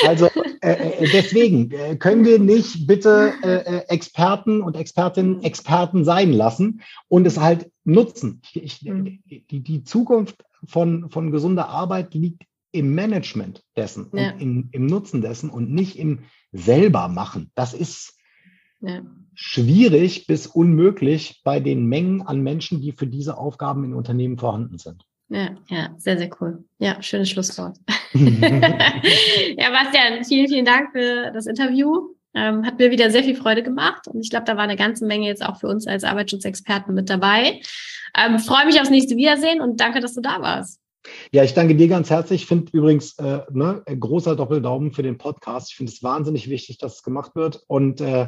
[0.08, 0.28] also
[0.62, 6.34] äh, äh, deswegen äh, können wir nicht bitte äh, äh, Experten und Expertinnen Experten sein
[6.34, 8.42] lassen und es halt nutzen.
[8.54, 9.22] Ich, ich, mhm.
[9.26, 14.32] die, die Zukunft von, von gesunder Arbeit liegt im Management dessen ja.
[14.32, 16.20] und im, im Nutzen dessen und nicht im
[16.52, 17.52] selber machen.
[17.56, 18.18] Das ist
[18.82, 19.02] ja.
[19.34, 24.78] schwierig bis unmöglich bei den Mengen an Menschen, die für diese Aufgaben in Unternehmen vorhanden
[24.78, 25.04] sind.
[25.30, 26.64] Ja, ja, sehr, sehr cool.
[26.80, 27.78] Ja, schönes Schlusswort.
[28.14, 32.14] ja, Bastian, vielen, vielen Dank für das Interview.
[32.34, 35.06] Ähm, hat mir wieder sehr viel Freude gemacht und ich glaube, da war eine ganze
[35.06, 37.62] Menge jetzt auch für uns als Arbeitsschutzexperten mit dabei.
[38.16, 40.80] Ähm, freue mich aufs nächste Wiedersehen und danke, dass du da warst.
[41.32, 42.44] Ja, ich danke dir ganz herzlich.
[42.44, 45.72] Ich finde übrigens äh, ne, großer Doppeldaumen für den Podcast.
[45.72, 47.64] Ich finde es wahnsinnig wichtig, dass es gemacht wird.
[47.68, 48.28] Und äh,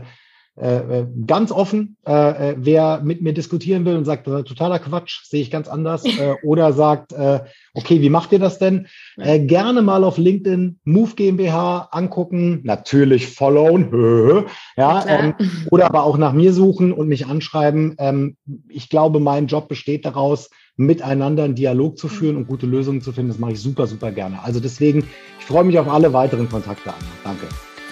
[0.59, 4.79] äh, ganz offen, äh, äh, wer mit mir diskutieren will und sagt, das ist totaler
[4.79, 7.39] Quatsch, sehe ich ganz anders, äh, oder sagt, äh,
[7.73, 8.87] okay, wie macht ihr das denn?
[9.17, 15.33] Äh, gerne mal auf LinkedIn Move GmbH angucken, natürlich followen, ja, ähm,
[15.71, 17.95] oder aber auch nach mir suchen und mich anschreiben.
[17.97, 18.35] Ähm,
[18.67, 20.49] ich glaube, mein Job besteht daraus,
[20.79, 23.27] miteinander einen Dialog zu führen und gute Lösungen zu finden.
[23.29, 24.41] Das mache ich super, super gerne.
[24.43, 25.03] Also deswegen,
[25.39, 26.95] ich freue mich auf alle weiteren Kontakte an.
[27.23, 27.47] Danke.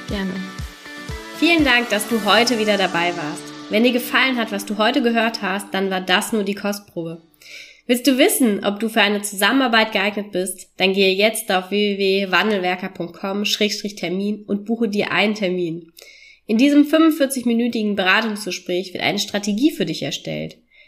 [0.08, 0.32] Gerne.
[1.38, 3.44] Vielen Dank, dass du heute wieder dabei warst.
[3.70, 7.22] Wenn dir gefallen hat, was du heute gehört hast, dann war das nur die Kostprobe.
[7.88, 10.70] Willst du wissen, ob du für eine Zusammenarbeit geeignet bist?
[10.78, 15.92] Dann gehe jetzt auf www.wandelwerker.com-termin und buche dir einen Termin.
[16.46, 20.56] In diesem 45-minütigen Beratungsgespräch wird eine Strategie für dich erstellt.